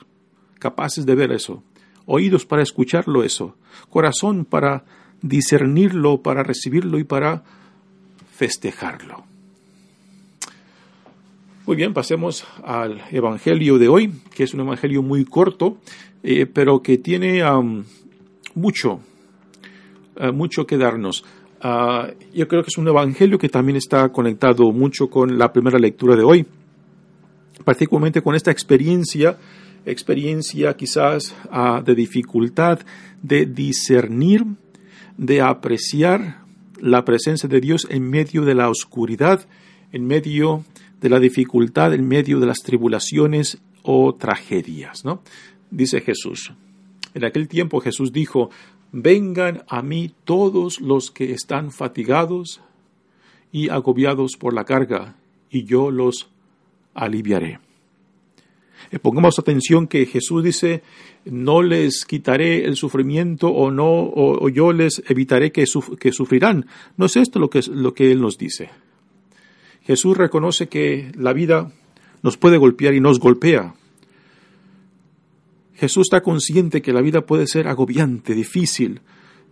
capaces 0.59 1.05
de 1.05 1.15
ver 1.15 1.31
eso, 1.31 1.63
oídos 2.05 2.45
para 2.45 2.61
escucharlo 2.61 3.23
eso, 3.23 3.55
corazón 3.89 4.45
para 4.45 4.83
discernirlo, 5.21 6.21
para 6.21 6.43
recibirlo 6.43 6.99
y 6.99 7.03
para 7.03 7.43
festejarlo. 8.33 9.23
Muy 11.67 11.75
bien, 11.75 11.93
pasemos 11.93 12.45
al 12.63 13.01
Evangelio 13.11 13.77
de 13.77 13.87
hoy, 13.87 14.11
que 14.33 14.43
es 14.43 14.53
un 14.53 14.61
Evangelio 14.61 15.03
muy 15.03 15.25
corto, 15.25 15.77
eh, 16.23 16.45
pero 16.45 16.81
que 16.81 16.97
tiene 16.97 17.43
mucho, 18.55 18.99
eh, 20.17 20.31
mucho 20.31 20.65
que 20.65 20.77
darnos. 20.77 21.23
Ah, 21.61 22.09
yo 22.33 22.47
creo 22.47 22.63
que 22.63 22.69
es 22.69 22.77
un 22.79 22.87
Evangelio 22.87 23.37
que 23.37 23.47
también 23.47 23.77
está 23.77 24.09
conectado 24.09 24.71
mucho 24.71 25.09
con 25.09 25.37
la 25.37 25.53
primera 25.53 25.77
lectura 25.77 26.15
de 26.15 26.23
hoy, 26.23 26.45
particularmente 27.63 28.23
con 28.23 28.33
esta 28.33 28.49
experiencia, 28.49 29.37
experiencia 29.85 30.75
quizás 30.75 31.35
ah, 31.51 31.81
de 31.85 31.93
dificultad 31.93 32.79
de 33.21 33.45
discernir 33.45 34.45
de 35.17 35.41
apreciar 35.41 36.41
la 36.79 37.05
presencia 37.05 37.47
de 37.47 37.61
Dios 37.61 37.87
en 37.89 38.09
medio 38.09 38.43
de 38.43 38.55
la 38.55 38.69
oscuridad, 38.69 39.47
en 39.91 40.05
medio 40.05 40.63
de 40.99 41.09
la 41.09 41.19
dificultad, 41.19 41.93
en 41.93 42.07
medio 42.07 42.39
de 42.39 42.47
las 42.47 42.59
tribulaciones 42.59 43.59
o 43.83 44.15
tragedias, 44.15 45.05
¿no? 45.05 45.21
Dice 45.69 46.01
Jesús. 46.01 46.53
En 47.13 47.25
aquel 47.25 47.47
tiempo 47.47 47.81
Jesús 47.81 48.11
dijo, 48.11 48.49
vengan 48.91 49.63
a 49.67 49.81
mí 49.81 50.13
todos 50.23 50.81
los 50.81 51.11
que 51.11 51.31
están 51.31 51.71
fatigados 51.71 52.61
y 53.51 53.69
agobiados 53.69 54.37
por 54.37 54.53
la 54.53 54.63
carga, 54.63 55.15
y 55.49 55.65
yo 55.65 55.91
los 55.91 56.29
aliviaré. 56.93 57.59
Eh, 58.91 58.99
pongamos 58.99 59.37
atención 59.37 59.87
que 59.87 60.05
Jesús 60.05 60.43
dice, 60.43 60.81
no 61.25 61.61
les 61.61 62.05
quitaré 62.05 62.65
el 62.65 62.75
sufrimiento 62.75 63.49
o 63.49 63.71
no, 63.71 63.89
o, 63.89 64.49
yo 64.49 64.73
les 64.73 65.03
evitaré 65.07 65.51
que, 65.51 65.65
que, 65.99 66.11
sufrirán. 66.11 66.65
No 66.97 67.05
es 67.05 67.15
esto 67.15 67.39
lo 67.39 67.49
que, 67.49 67.61
lo 67.69 67.93
que 67.93 68.11
Él 68.11 68.21
nos 68.21 68.37
dice. 68.37 68.69
Jesús 69.83 70.17
reconoce 70.17 70.67
que 70.67 71.11
la 71.15 71.33
vida 71.33 71.71
nos 72.23 72.37
puede 72.37 72.57
golpear 72.57 72.93
y 72.93 72.99
nos 72.99 73.19
golpea. 73.19 73.75
Jesús 75.75 76.07
está 76.07 76.21
consciente 76.21 76.81
que 76.81 76.93
la 76.93 77.01
vida 77.01 77.25
puede 77.25 77.47
ser 77.47 77.67
agobiante, 77.67 78.35
difícil, 78.35 79.01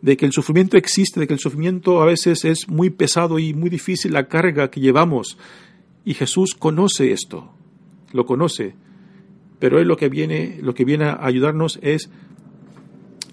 de 0.02 0.16
que 0.16 0.26
el 0.26 0.32
sufrimiento 0.32 0.78
existe, 0.78 1.20
de 1.20 1.28
que 1.28 1.34
el 1.34 1.40
sufrimiento 1.40 2.02
a 2.02 2.06
veces 2.06 2.46
es 2.46 2.70
muy 2.70 2.90
pesado 2.90 3.40
y 3.40 3.54
muy 3.54 3.70
difícil 3.70 4.14
la 4.14 4.28
carga 4.28 4.70
que 4.70 4.80
llevamos. 4.80 5.38
Y 6.06 6.14
Jesús 6.14 6.54
conoce 6.54 7.12
esto, 7.12 7.52
lo 8.14 8.26
conoce 8.26 8.76
pero 9.60 9.80
él 9.80 9.88
lo 9.88 9.98
que 9.98 10.10
viene, 10.10 10.58
lo 10.62 10.74
que 10.74 10.86
viene 10.86 11.06
a 11.06 11.20
ayudarnos 11.22 11.80
es 11.82 12.10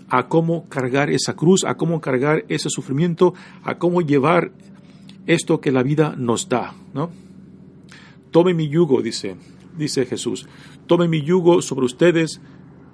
a 0.09 0.29
cómo 0.29 0.69
cargar 0.69 1.11
esa 1.11 1.35
cruz, 1.35 1.65
a 1.65 1.77
cómo 1.77 2.01
cargar 2.01 2.45
ese 2.49 2.69
sufrimiento, 2.71 3.35
a 3.63 3.79
cómo 3.79 4.03
llevar 4.03 4.53
esto 5.27 5.61
que 5.61 5.73
la 5.73 5.83
vida 5.83 6.15
nos 6.17 6.49
da, 6.49 6.75
¿no? 6.95 7.11
Tome 8.31 8.55
mi 8.55 8.69
yugo, 8.69 9.03
dice, 9.03 9.37
dice 9.77 10.07
Jesús. 10.07 10.47
Tome 10.87 11.09
mi 11.09 11.23
yugo 11.23 11.63
sobre 11.63 11.87
ustedes 11.87 12.41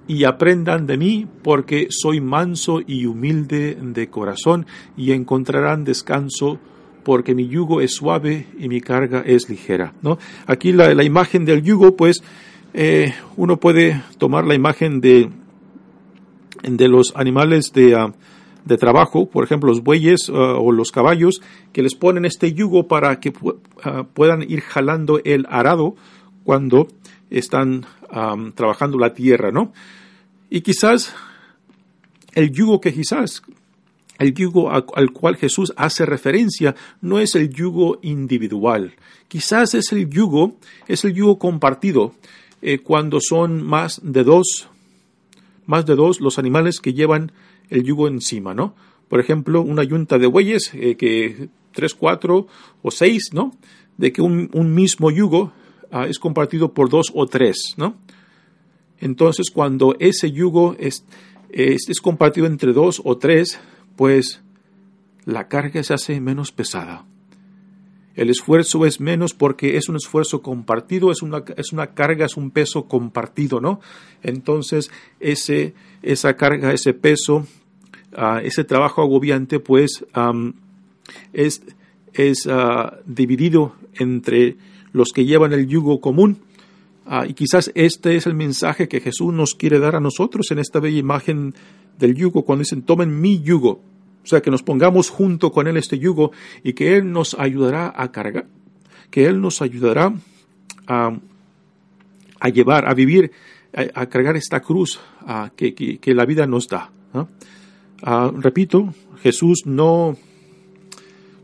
y 0.07 0.23
aprendan 0.25 0.85
de 0.85 0.97
mí, 0.97 1.27
porque 1.43 1.87
soy 1.89 2.21
manso 2.21 2.81
y 2.85 3.05
humilde 3.05 3.77
de 3.81 4.09
corazón, 4.09 4.65
y 4.97 5.11
encontrarán 5.11 5.83
descanso, 5.83 6.59
porque 7.03 7.35
mi 7.35 7.47
yugo 7.47 7.81
es 7.81 7.93
suave 7.93 8.47
y 8.59 8.67
mi 8.67 8.81
carga 8.81 9.21
es 9.25 9.49
ligera. 9.49 9.93
¿no? 10.01 10.17
Aquí 10.45 10.71
la, 10.71 10.93
la 10.93 11.03
imagen 11.03 11.45
del 11.45 11.61
yugo, 11.61 11.95
pues, 11.95 12.23
eh, 12.73 13.13
uno 13.37 13.57
puede 13.57 14.01
tomar 14.17 14.45
la 14.45 14.55
imagen 14.55 14.99
de, 14.99 15.29
de 16.63 16.87
los 16.87 17.13
animales 17.15 17.71
de, 17.73 17.95
ah, 17.95 18.13
de 18.65 18.77
trabajo, 18.77 19.29
por 19.29 19.43
ejemplo, 19.43 19.69
los 19.69 19.83
bueyes 19.83 20.29
ah, 20.29 20.55
o 20.57 20.71
los 20.71 20.91
caballos, 20.91 21.41
que 21.71 21.83
les 21.83 21.93
ponen 21.93 22.25
este 22.25 22.53
yugo 22.53 22.87
para 22.87 23.19
que 23.19 23.31
ah, 23.83 24.05
puedan 24.11 24.41
ir 24.41 24.61
jalando 24.61 25.21
el 25.23 25.45
arado 25.49 25.95
cuando 26.43 26.87
están 27.29 27.85
trabajando 28.53 28.99
la 28.99 29.15
tierra, 29.15 29.49
¿no? 29.49 29.73
Y 30.47 30.61
quizás 30.61 31.15
el 32.35 32.51
yugo 32.51 32.79
que 32.79 32.93
quizás 32.93 33.41
el 34.19 34.35
yugo 34.35 34.69
al 34.71 35.11
cual 35.11 35.35
Jesús 35.37 35.73
hace 35.75 36.05
referencia 36.05 36.75
no 37.01 37.19
es 37.19 37.33
el 37.33 37.49
yugo 37.49 37.97
individual, 38.03 38.93
quizás 39.27 39.73
es 39.73 39.91
el 39.93 40.07
yugo, 40.09 40.57
es 40.87 41.03
el 41.05 41.15
yugo 41.15 41.39
compartido, 41.39 42.13
eh, 42.65 42.79
cuando 42.79 43.19
son 43.19 43.61
más 43.61 43.99
de 44.03 44.23
dos, 44.23 44.69
más 45.65 45.85
de 45.85 45.95
dos 45.95 46.21
los 46.21 46.39
animales 46.39 46.79
que 46.79 46.93
llevan 46.93 47.33
el 47.69 47.83
yugo 47.83 48.07
encima, 48.07 48.53
¿no? 48.53 48.73
Por 49.09 49.19
ejemplo, 49.19 49.61
una 49.61 49.83
yunta 49.83 50.17
de 50.17 50.27
bueyes, 50.27 50.71
eh, 50.73 50.95
que 50.95 51.49
tres, 51.73 51.93
cuatro 51.93 52.47
o 52.81 52.89
seis, 52.89 53.31
¿no? 53.33 53.51
De 53.97 54.13
que 54.13 54.21
un, 54.21 54.49
mismo 54.73 55.11
yugo 55.11 55.51
ah, 55.91 56.07
es 56.07 56.19
compartido 56.19 56.73
por 56.73 56.89
dos 56.89 57.11
o 57.13 57.27
tres, 57.27 57.73
¿no? 57.75 57.97
Entonces, 59.01 59.51
cuando 59.51 59.97
ese 59.99 60.31
yugo 60.31 60.77
es, 60.79 61.03
es, 61.49 61.89
es 61.89 61.99
compartido 61.99 62.47
entre 62.47 62.71
dos 62.71 63.01
o 63.03 63.17
tres, 63.17 63.59
pues 63.97 64.41
la 65.25 65.49
carga 65.49 65.83
se 65.83 65.93
hace 65.93 66.21
menos 66.21 66.53
pesada. 66.53 67.05
El 68.15 68.29
esfuerzo 68.29 68.85
es 68.85 68.99
menos 68.99 69.33
porque 69.33 69.77
es 69.77 69.89
un 69.89 69.95
esfuerzo 69.95 70.41
compartido, 70.41 71.11
es 71.11 71.21
una, 71.21 71.43
es 71.57 71.73
una 71.73 71.87
carga, 71.93 72.25
es 72.25 72.37
un 72.37 72.51
peso 72.51 72.87
compartido, 72.87 73.59
¿no? 73.59 73.79
Entonces, 74.21 74.91
ese, 75.19 75.73
esa 76.03 76.35
carga, 76.35 76.73
ese 76.73 76.93
peso, 76.93 77.47
ah, 78.15 78.39
ese 78.43 78.63
trabajo 78.63 79.01
agobiante, 79.01 79.59
pues, 79.59 80.05
es, 81.33 81.63
es 82.13 82.47
ah, 82.47 82.99
dividido 83.05 83.75
entre 83.95 84.57
los 84.91 85.09
que 85.11 85.25
llevan 85.25 85.53
el 85.53 85.67
yugo 85.67 85.99
común. 85.99 86.39
Ah, 87.05 87.25
y 87.27 87.33
quizás 87.33 87.71
este 87.75 88.15
es 88.15 88.27
el 88.27 88.35
mensaje 88.35 88.87
que 88.87 89.01
Jesús 89.01 89.33
nos 89.33 89.55
quiere 89.55 89.79
dar 89.79 89.95
a 89.95 89.99
nosotros 89.99 90.51
en 90.51 90.59
esta 90.59 90.79
bella 90.79 90.99
imagen 90.99 91.53
del 91.97 92.15
yugo, 92.15 92.43
cuando 92.43 92.61
dicen, 92.61 92.83
tomen 92.83 93.19
mi 93.19 93.41
yugo. 93.41 93.81
O 94.23 94.27
sea, 94.27 94.41
que 94.41 94.51
nos 94.51 94.63
pongamos 94.63 95.09
junto 95.09 95.51
con 95.51 95.67
Él 95.67 95.77
este 95.77 95.99
yugo 95.99 96.31
y 96.63 96.73
que 96.73 96.95
Él 96.95 97.11
nos 97.11 97.33
ayudará 97.33 97.93
a 97.95 98.11
cargar, 98.11 98.47
que 99.09 99.25
Él 99.25 99.41
nos 99.41 99.61
ayudará 99.61 100.13
a, 100.87 101.19
llevar, 102.49 102.87
a 102.87 102.93
vivir, 102.93 103.31
a, 103.73 104.05
cargar 104.07 104.37
esta 104.37 104.61
cruz 104.61 104.99
que, 105.55 105.99
la 106.05 106.25
vida 106.25 106.47
nos 106.47 106.67
da. 106.67 106.89
repito, 108.37 108.93
Jesús 109.21 109.63
no, 109.65 110.15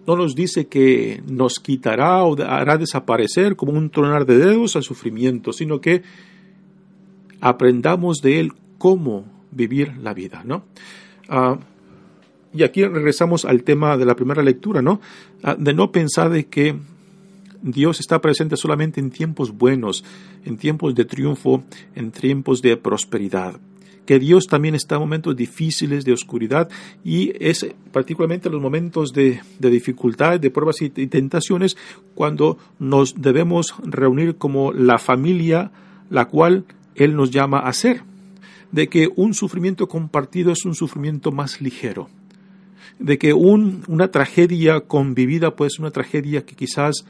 no 0.07 0.15
nos 0.15 0.35
dice 0.35 0.67
que 0.67 1.21
nos 1.27 1.59
quitará 1.59 2.23
o 2.23 2.41
hará 2.41 2.77
desaparecer 2.77 3.57
como 3.57 3.73
un 3.73 3.89
tronar 3.89 4.25
de 4.25 4.37
dedos 4.37 4.77
al 4.77 4.83
sufrimiento, 4.83 5.51
sino 5.51 5.81
que 5.81 6.03
aprendamos 7.41 8.21
de 8.21 8.39
Él 8.39 8.53
cómo 8.77 9.25
vivir 9.51 9.97
la 9.97 10.13
vida. 10.13 10.43
¿no? 10.45 10.63
Y 12.53 12.63
aquí 12.63 12.83
regresamos 12.83 13.45
al 13.45 13.63
tema 13.63 13.97
de 13.97 14.05
la 14.05 14.15
primera 14.15 14.41
lectura, 14.41 14.81
¿no? 14.81 15.01
Ah, 15.43 15.55
de 15.57 15.73
no 15.73 15.91
pensar 15.91 16.29
de 16.29 16.47
que 16.47 16.75
Dios 17.61 17.99
está 17.99 18.21
presente 18.21 18.57
solamente 18.57 18.99
en 18.99 19.11
tiempos 19.11 19.51
buenos, 19.51 20.03
en 20.45 20.57
tiempos 20.57 20.95
de 20.95 21.05
triunfo, 21.05 21.63
en 21.95 22.11
tiempos 22.11 22.61
de 22.61 22.77
prosperidad. 22.77 23.59
Que 24.05 24.17
Dios 24.17 24.47
también 24.47 24.73
está 24.73 24.95
en 24.95 25.01
momentos 25.01 25.35
difíciles 25.35 26.03
de 26.03 26.13
oscuridad 26.13 26.69
y 27.03 27.31
es 27.39 27.67
particularmente 27.91 28.47
en 28.47 28.53
los 28.53 28.61
momentos 28.61 29.13
de, 29.13 29.41
de 29.59 29.69
dificultad, 29.69 30.39
de 30.39 30.49
pruebas 30.49 30.81
y 30.81 30.89
tentaciones, 30.89 31.77
cuando 32.15 32.57
nos 32.79 33.21
debemos 33.21 33.75
reunir 33.83 34.37
como 34.37 34.73
la 34.73 34.97
familia 34.97 35.71
la 36.09 36.25
cual 36.25 36.65
Él 36.95 37.15
nos 37.15 37.29
llama 37.29 37.59
a 37.59 37.71
ser 37.73 38.01
de 38.71 38.87
que 38.87 39.09
un 39.15 39.33
sufrimiento 39.33 39.87
compartido 39.87 40.51
es 40.51 40.65
un 40.65 40.75
sufrimiento 40.75 41.31
más 41.31 41.61
ligero, 41.61 42.09
de 42.99 43.17
que 43.17 43.33
una 43.33 44.11
tragedia 44.11 44.81
convivida 44.81 45.55
puede 45.55 45.71
una 45.79 45.91
tragedia 45.91 46.45
que 46.45 46.55
quizás 46.55 47.05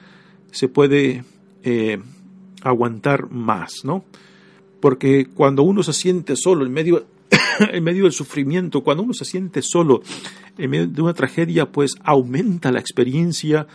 se 0.51 0.67
puede 0.67 1.23
eh, 1.63 1.99
aguantar 2.61 3.29
más, 3.31 3.83
¿no? 3.83 4.05
Porque 4.79 5.25
cuando 5.25 5.63
uno 5.63 5.83
se 5.83 5.93
siente 5.93 6.35
solo 6.35 6.65
en 6.65 6.71
medio, 6.71 7.05
en 7.71 7.83
medio 7.83 8.03
del 8.03 8.13
sufrimiento, 8.13 8.83
cuando 8.83 9.03
uno 9.03 9.13
se 9.13 9.25
siente 9.25 9.61
solo 9.61 10.01
en 10.57 10.69
medio 10.69 10.87
de 10.87 11.01
una 11.01 11.13
tragedia, 11.13 11.71
pues 11.71 11.95
aumenta 12.03 12.71
la 12.71 12.79
experiencia 12.79 13.67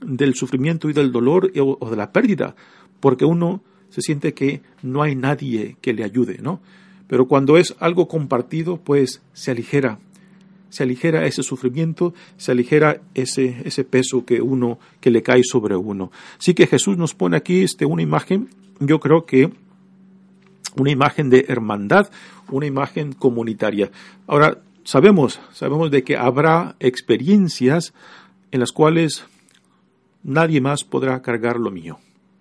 del 0.00 0.34
sufrimiento 0.34 0.90
y 0.90 0.92
del 0.92 1.10
dolor 1.10 1.50
o, 1.58 1.90
de 1.90 1.96
la 1.96 2.12
pérdida, 2.12 2.54
porque 3.00 3.24
uno 3.24 3.62
se 3.88 4.02
siente 4.02 4.34
que 4.34 4.62
no 4.82 5.02
hay 5.02 5.14
nadie 5.14 5.76
que 5.80 5.94
le 5.94 6.04
ayude, 6.04 6.38
¿no? 6.42 6.60
Pero 7.08 7.28
cuando 7.28 7.56
es 7.56 7.74
algo 7.78 8.08
compartido, 8.08 8.78
pues 8.78 9.22
se 9.32 9.52
aligera, 9.52 10.00
se 10.68 10.82
aligera 10.82 11.26
ese 11.26 11.42
sufrimiento, 11.42 12.14
se 12.36 12.52
aligera 12.52 13.00
ese, 13.14 13.62
ese 13.64 13.84
peso 13.84 14.24
que 14.24 14.40
uno, 14.40 14.78
que 15.00 15.10
le 15.10 15.22
cae 15.22 15.42
sobre 15.44 15.76
uno. 15.76 16.10
Así 16.38 16.54
que 16.54 16.66
Jesús 16.66 16.96
nos 16.96 17.14
pone 17.14 17.36
aquí 17.36 17.62
este, 17.62 17.86
una 17.86 18.02
imagen, 18.02 18.48
yo 18.80 19.00
creo 19.00 19.24
que 19.24 19.50
una 20.76 20.90
imagen 20.90 21.30
de 21.30 21.46
hermandad, 21.48 22.10
una 22.50 22.66
imagen 22.66 23.12
comunitaria. 23.12 23.90
Ahora, 24.26 24.58
sabemos, 24.84 25.40
sabemos 25.52 25.90
de 25.90 26.04
que 26.04 26.16
habrá 26.16 26.76
experiencias 26.80 27.94
en 28.50 28.60
las 28.60 28.72
cuales 28.72 29.24
nadie 30.22 30.60
más 30.60 30.84
podrá 30.84 31.20
cargar 31.22 31.58
lo 31.58 31.70
mío. 31.70 31.98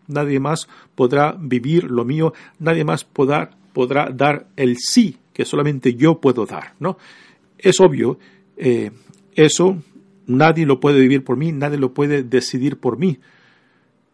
Nadie 0.07 0.39
más 0.39 0.67
podrá 0.93 1.35
vivir 1.39 1.85
lo 1.85 2.05
mío, 2.05 2.33
nadie 2.59 2.83
más 2.83 3.03
podrá, 3.03 3.51
podrá 3.73 4.09
dar 4.11 4.47
el 4.55 4.77
sí 4.77 5.17
que 5.33 5.45
solamente 5.45 5.95
yo 5.95 6.21
puedo 6.21 6.45
dar, 6.45 6.73
¿no? 6.79 6.97
Es 7.57 7.79
obvio, 7.79 8.19
eh, 8.57 8.91
eso 9.35 9.77
nadie 10.27 10.65
lo 10.65 10.79
puede 10.79 10.99
vivir 10.99 11.23
por 11.23 11.37
mí, 11.37 11.51
nadie 11.51 11.77
lo 11.77 11.93
puede 11.93 12.23
decidir 12.23 12.77
por 12.77 12.97
mí. 12.97 13.19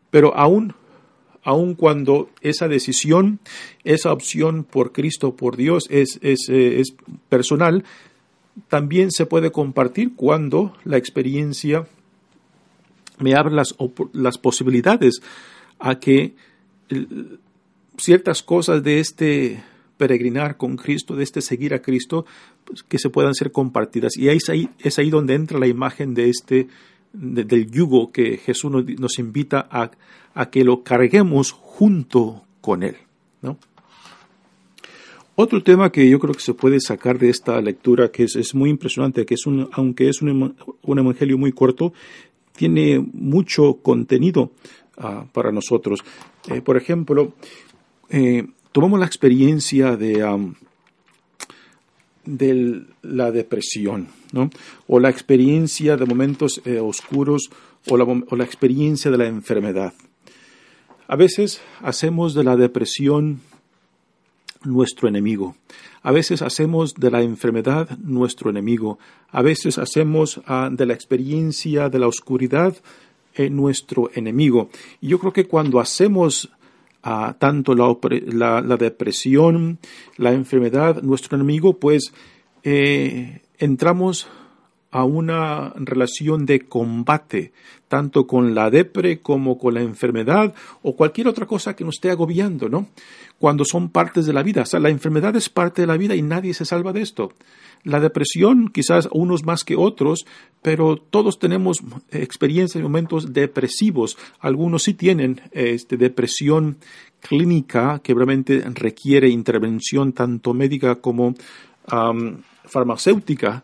Pero 0.09 0.35
aún, 0.35 0.73
aun 1.43 1.75
cuando 1.75 2.29
esa 2.41 2.67
decisión, 2.67 3.39
esa 3.83 4.11
opción 4.11 4.63
por 4.63 4.91
Cristo, 4.91 5.35
por 5.35 5.57
Dios, 5.57 5.87
es, 5.89 6.19
es, 6.21 6.49
eh, 6.49 6.79
es 6.79 6.95
personal, 7.29 7.83
también 8.67 9.11
se 9.11 9.25
puede 9.25 9.51
compartir 9.51 10.15
cuando 10.15 10.75
la 10.83 10.97
experiencia 10.97 11.87
me 13.19 13.35
abre 13.35 13.53
las, 13.53 13.75
las 14.13 14.37
posibilidades 14.37 15.21
a 15.79 15.99
que 15.99 16.35
ciertas 17.97 18.43
cosas 18.43 18.83
de 18.83 18.99
este 18.99 19.63
peregrinar 20.01 20.57
con 20.57 20.77
Cristo, 20.77 21.15
de 21.15 21.23
este 21.23 21.41
seguir 21.41 21.75
a 21.75 21.81
Cristo, 21.83 22.25
pues, 22.65 22.81
que 22.81 22.97
se 22.97 23.11
puedan 23.11 23.35
ser 23.35 23.51
compartidas. 23.51 24.17
Y 24.17 24.29
es 24.29 24.49
ahí, 24.49 24.67
es 24.79 24.97
ahí 24.97 25.11
donde 25.11 25.35
entra 25.35 25.59
la 25.59 25.67
imagen 25.67 26.15
de 26.15 26.27
este, 26.27 26.67
del 27.13 27.69
yugo 27.69 28.11
que 28.11 28.37
Jesús 28.37 28.71
nos, 28.71 29.19
invita 29.19 29.67
a, 29.69 29.91
a, 30.33 30.49
que 30.49 30.63
lo 30.63 30.81
carguemos 30.81 31.51
junto 31.51 32.41
con 32.61 32.81
Él. 32.81 32.95
¿no? 33.43 33.59
Otro 35.35 35.61
tema 35.61 35.91
que 35.91 36.09
yo 36.09 36.17
creo 36.17 36.33
que 36.33 36.41
se 36.41 36.55
puede 36.55 36.79
sacar 36.79 37.19
de 37.19 37.29
esta 37.29 37.61
lectura, 37.61 38.09
que 38.09 38.23
es, 38.23 38.35
es 38.35 38.55
muy 38.55 38.71
impresionante, 38.71 39.23
que 39.23 39.35
es 39.35 39.45
un, 39.45 39.69
aunque 39.71 40.09
es 40.09 40.23
un, 40.23 40.55
un 40.81 40.99
evangelio 40.99 41.37
muy 41.37 41.51
corto, 41.51 41.93
tiene 42.55 42.97
mucho 43.13 43.75
contenido 43.83 44.49
ah, 44.97 45.27
para 45.31 45.51
nosotros. 45.51 45.99
Eh, 46.47 46.61
por 46.61 46.75
ejemplo, 46.75 47.33
eh, 48.09 48.47
tomamos 48.71 48.99
la 48.99 49.05
experiencia 49.05 49.95
de, 49.95 50.49
de 52.25 52.83
la 53.01 53.31
depresión, 53.31 54.07
¿no? 54.31 54.49
o 54.87 54.99
la 54.99 55.09
experiencia 55.09 55.97
de 55.97 56.05
momentos 56.05 56.61
eh, 56.65 56.79
oscuros, 56.79 57.49
o 57.89 57.97
la, 57.97 58.43
experiencia 58.43 59.09
de 59.09 59.17
la 59.17 59.27
enfermedad. 59.27 59.93
A 61.07 61.15
veces 61.15 61.61
hacemos 61.81 62.33
de 62.33 62.43
la 62.43 62.55
depresión 62.55 63.41
nuestro 64.63 65.07
enemigo. 65.07 65.55
A 66.03 66.11
veces 66.11 66.41
hacemos 66.41 66.93
de 66.93 67.11
la 67.11 67.21
enfermedad 67.21 67.97
nuestro 67.97 68.49
enemigo. 68.49 68.99
A 69.31 69.41
veces 69.41 69.77
hacemos 69.77 70.41
ah, 70.45 70.69
de 70.71 70.85
la 70.85 70.93
experiencia 70.93 71.89
de 71.89 71.99
la 71.99 72.07
oscuridad 72.07 72.75
eh, 73.33 73.49
nuestro 73.49 74.11
enemigo. 74.13 74.69
Y 75.01 75.07
yo 75.07 75.19
creo 75.19 75.33
que 75.33 75.47
cuando 75.47 75.79
hacemos 75.79 76.49
ah, 77.03 77.35
tanto 77.39 77.73
la, 77.75 78.77
depresión, 78.77 79.79
la 80.17 80.31
enfermedad, 80.33 81.01
nuestro 81.01 81.35
enemigo, 81.37 81.79
pues 81.79 82.13
eh, 82.63 83.41
entramos 83.57 84.27
a 84.91 85.05
una 85.05 85.73
relación 85.77 86.45
de 86.45 86.67
combate, 86.67 87.53
tanto 87.87 88.27
con 88.27 88.53
la 88.53 88.69
depre 88.69 89.21
como 89.21 89.57
con 89.57 89.73
la 89.73 89.81
enfermedad 89.81 90.53
o 90.81 90.95
cualquier 90.95 91.27
otra 91.27 91.45
cosa 91.45 91.75
que 91.75 91.85
nos 91.85 91.95
esté 91.95 92.11
agobiando, 92.11 92.69
¿no? 92.69 92.87
Cuando 93.39 93.63
son 93.65 93.89
partes 93.89 94.25
de 94.25 94.33
la 94.33 94.43
vida. 94.43 94.63
O 94.63 94.65
sea, 94.65 94.79
la 94.79 94.89
enfermedad 94.89 95.35
es 95.35 95.49
parte 95.49 95.81
de 95.81 95.87
la 95.87 95.97
vida 95.97 96.15
y 96.15 96.21
nadie 96.21 96.53
se 96.53 96.65
salva 96.65 96.93
de 96.93 97.01
esto. 97.01 97.33
La 97.83 97.99
depresión, 97.99 98.69
quizás 98.69 99.09
unos 99.11 99.43
más 99.43 99.63
que 99.63 99.75
otros, 99.75 100.25
pero 100.61 100.97
todos 100.97 101.39
tenemos 101.39 101.81
experiencias 102.11 102.79
y 102.79 102.83
momentos 102.83 103.33
depresivos. 103.33 104.17
Algunos 104.39 104.83
sí 104.83 104.93
tienen 104.93 105.41
este, 105.51 105.97
depresión 105.97 106.77
clínica 107.21 107.99
que 108.03 108.13
realmente 108.13 108.61
requiere 108.73 109.29
intervención 109.29 110.13
tanto 110.13 110.53
médica 110.53 110.95
como 110.95 111.33
farmacéutica 112.65 113.63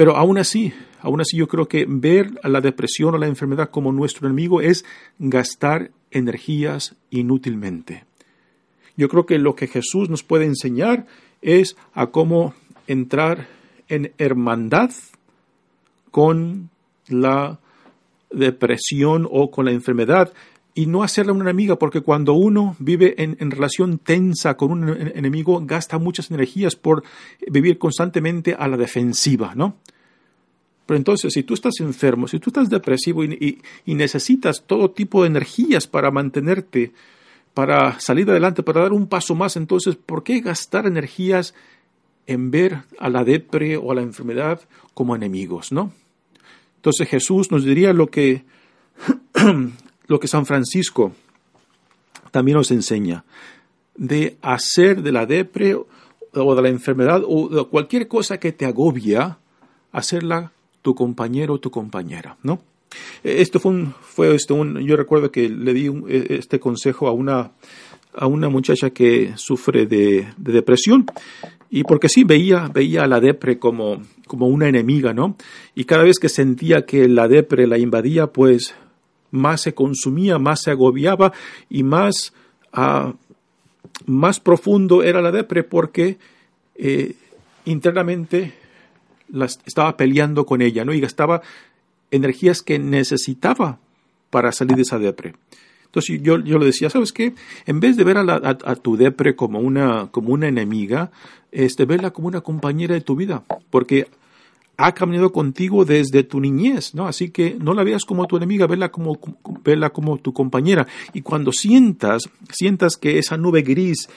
pero 0.00 0.16
aún 0.16 0.38
así, 0.38 0.72
aún 1.02 1.20
así 1.20 1.36
yo 1.36 1.46
creo 1.46 1.68
que 1.68 1.84
ver 1.86 2.30
a 2.42 2.48
la 2.48 2.62
depresión 2.62 3.14
o 3.14 3.18
la 3.18 3.26
enfermedad 3.26 3.68
como 3.68 3.92
nuestro 3.92 4.26
enemigo 4.26 4.62
es 4.62 4.86
gastar 5.18 5.90
energías 6.10 6.96
inútilmente. 7.10 8.04
Yo 8.96 9.10
creo 9.10 9.26
que 9.26 9.38
lo 9.38 9.54
que 9.56 9.66
Jesús 9.66 10.08
nos 10.08 10.22
puede 10.22 10.46
enseñar 10.46 11.04
es 11.42 11.76
a 11.92 12.06
cómo 12.06 12.54
entrar 12.86 13.48
en 13.88 14.14
hermandad 14.16 14.90
con 16.10 16.70
la 17.08 17.58
depresión 18.30 19.28
o 19.30 19.50
con 19.50 19.66
la 19.66 19.72
enfermedad 19.72 20.32
y 20.74 20.86
no 20.86 21.02
hacerla 21.02 21.32
una 21.32 21.44
enemiga, 21.44 21.76
porque 21.76 22.00
cuando 22.00 22.34
uno 22.34 22.76
vive 22.78 23.14
en, 23.18 23.50
relación 23.50 23.98
tensa 23.98 24.56
con 24.56 24.70
un 24.70 24.88
enemigo, 24.88 25.60
gasta 25.64 25.98
muchas 25.98 26.30
energías 26.30 26.76
por 26.76 27.02
vivir 27.48 27.78
constantemente 27.78 28.54
a 28.54 28.68
la 28.68 28.76
defensiva, 28.76 29.54
¿no? 29.54 29.76
Pero 30.86 30.96
entonces, 30.96 31.32
si 31.32 31.42
tú 31.42 31.54
estás 31.54 31.74
enfermo, 31.80 32.26
si 32.26 32.38
tú 32.38 32.50
estás 32.50 32.68
depresivo 32.68 33.24
y, 33.24 33.60
necesitas 33.86 34.64
todo 34.66 34.90
tipo 34.90 35.22
de 35.22 35.28
energías 35.28 35.86
para 35.86 36.10
mantenerte, 36.10 36.92
para 37.54 37.98
salir 38.00 38.30
adelante, 38.30 38.62
para 38.62 38.82
dar 38.82 38.92
un 38.92 39.06
paso 39.06 39.34
más, 39.34 39.56
entonces, 39.56 39.96
¿por 39.96 40.22
qué 40.22 40.40
gastar 40.40 40.86
energías 40.86 41.54
en 42.26 42.50
ver 42.50 42.82
a 42.98 43.08
la 43.08 43.24
depre 43.24 43.76
o 43.76 43.92
a 43.92 43.94
la 43.94 44.02
enfermedad 44.02 44.60
como 44.94 45.16
enemigos, 45.16 45.72
no? 45.72 45.92
Entonces 46.76 47.08
Jesús 47.08 47.50
nos 47.50 47.64
diría 47.64 47.92
lo 47.92 48.06
que 48.06 48.44
lo 50.10 50.18
que 50.18 50.26
San 50.26 50.44
Francisco 50.44 51.12
también 52.32 52.56
nos 52.56 52.72
enseña, 52.72 53.24
de 53.94 54.38
hacer 54.42 55.02
de 55.02 55.12
la 55.12 55.24
depre 55.24 55.76
o 55.76 56.54
de 56.56 56.62
la 56.62 56.68
enfermedad 56.68 57.22
o 57.24 57.48
de 57.48 57.64
cualquier 57.66 58.08
cosa 58.08 58.40
que 58.40 58.50
te 58.50 58.66
agobia, 58.66 59.38
hacerla 59.92 60.50
tu 60.82 60.96
compañero 60.96 61.54
o 61.54 61.60
tu 61.60 61.70
compañera, 61.70 62.36
¿no? 62.42 62.60
Esto 63.22 63.60
fue 63.60 63.70
un, 63.70 63.94
fue 64.00 64.34
esto 64.34 64.56
un, 64.56 64.80
yo 64.80 64.96
recuerdo 64.96 65.30
que 65.30 65.48
le 65.48 65.72
di 65.72 65.86
e, 66.08 66.38
este 66.40 66.58
consejo 66.58 67.06
a 67.06 67.12
una, 67.12 67.52
a 68.12 68.26
una 68.26 68.48
muchacha 68.48 68.90
que 68.90 69.34
sufre 69.36 69.86
de, 69.86 70.26
de, 70.36 70.52
depresión 70.52 71.06
y 71.70 71.84
porque 71.84 72.08
sí 72.08 72.24
veía, 72.24 72.68
veía 72.74 73.04
a 73.04 73.06
la 73.06 73.20
depre 73.20 73.60
como, 73.60 74.02
como 74.26 74.48
una 74.48 74.68
enemiga, 74.68 75.14
¿no? 75.14 75.36
Y 75.76 75.84
cada 75.84 76.02
vez 76.02 76.18
que 76.18 76.28
sentía 76.28 76.84
que 76.84 77.08
la 77.08 77.28
depre 77.28 77.68
la 77.68 77.78
invadía, 77.78 78.26
pues 78.26 78.74
más 79.30 79.62
se 79.62 79.74
consumía, 79.74 80.38
más 80.38 80.62
se 80.62 80.70
agobiaba 80.70 81.32
y 81.68 81.82
más, 81.82 82.32
ah, 82.72 83.14
más 84.06 84.40
profundo 84.40 85.02
era 85.02 85.20
la 85.20 85.32
depre 85.32 85.62
porque 85.62 86.18
eh, 86.74 87.14
internamente 87.64 88.54
estaba 89.66 89.96
peleando 89.96 90.46
con 90.46 90.62
ella, 90.62 90.84
¿no? 90.84 90.92
Y 90.92 91.00
gastaba 91.00 91.42
energías 92.10 92.62
que 92.62 92.78
necesitaba 92.78 93.78
para 94.30 94.52
salir 94.52 94.76
de 94.76 94.82
esa 94.82 94.98
depre. 94.98 95.34
Entonces 95.86 96.22
yo, 96.22 96.38
yo 96.38 96.58
le 96.58 96.66
decía, 96.66 96.88
¿sabes 96.88 97.12
qué? 97.12 97.34
En 97.66 97.80
vez 97.80 97.96
de 97.96 98.04
ver 98.04 98.16
a, 98.18 98.76
tu 98.76 98.96
depre 98.96 99.34
como 99.34 99.58
una, 99.58 100.08
como 100.12 100.32
una 100.32 100.46
enemiga, 100.46 101.10
este, 101.50 101.84
verla 101.84 102.12
como 102.12 102.28
una 102.28 102.42
compañera 102.42 102.94
de 102.94 103.00
tu 103.00 103.16
vida, 103.16 103.42
porque 103.70 104.06
ha 104.82 104.92
caminado 104.92 105.30
contigo 105.30 105.84
desde 105.84 106.24
tu 106.24 106.40
niñez, 106.40 106.94
¿no? 106.94 107.06
Así 107.06 107.28
que 107.28 107.54
no 107.60 107.74
la 107.74 107.84
veas 107.84 108.06
como 108.06 108.26
tu 108.26 108.38
enemiga, 108.38 108.66
vela 108.66 108.90
como, 108.90 109.18
como 109.20 110.18
tu 110.18 110.32
compañera. 110.32 110.86
Y 111.12 111.20
cuando 111.20 111.52
sientas, 111.52 112.22
sientas 112.50 112.96
que 112.96 113.18
esa 113.18 113.36
nube 113.36 113.60
gris 113.60 114.08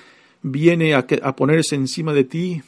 viene 0.41 0.95
a, 0.95 1.05
a 1.21 1.35
ponerse 1.35 1.75
encima 1.75 2.13
de 2.13 2.23
ti, 2.23 2.61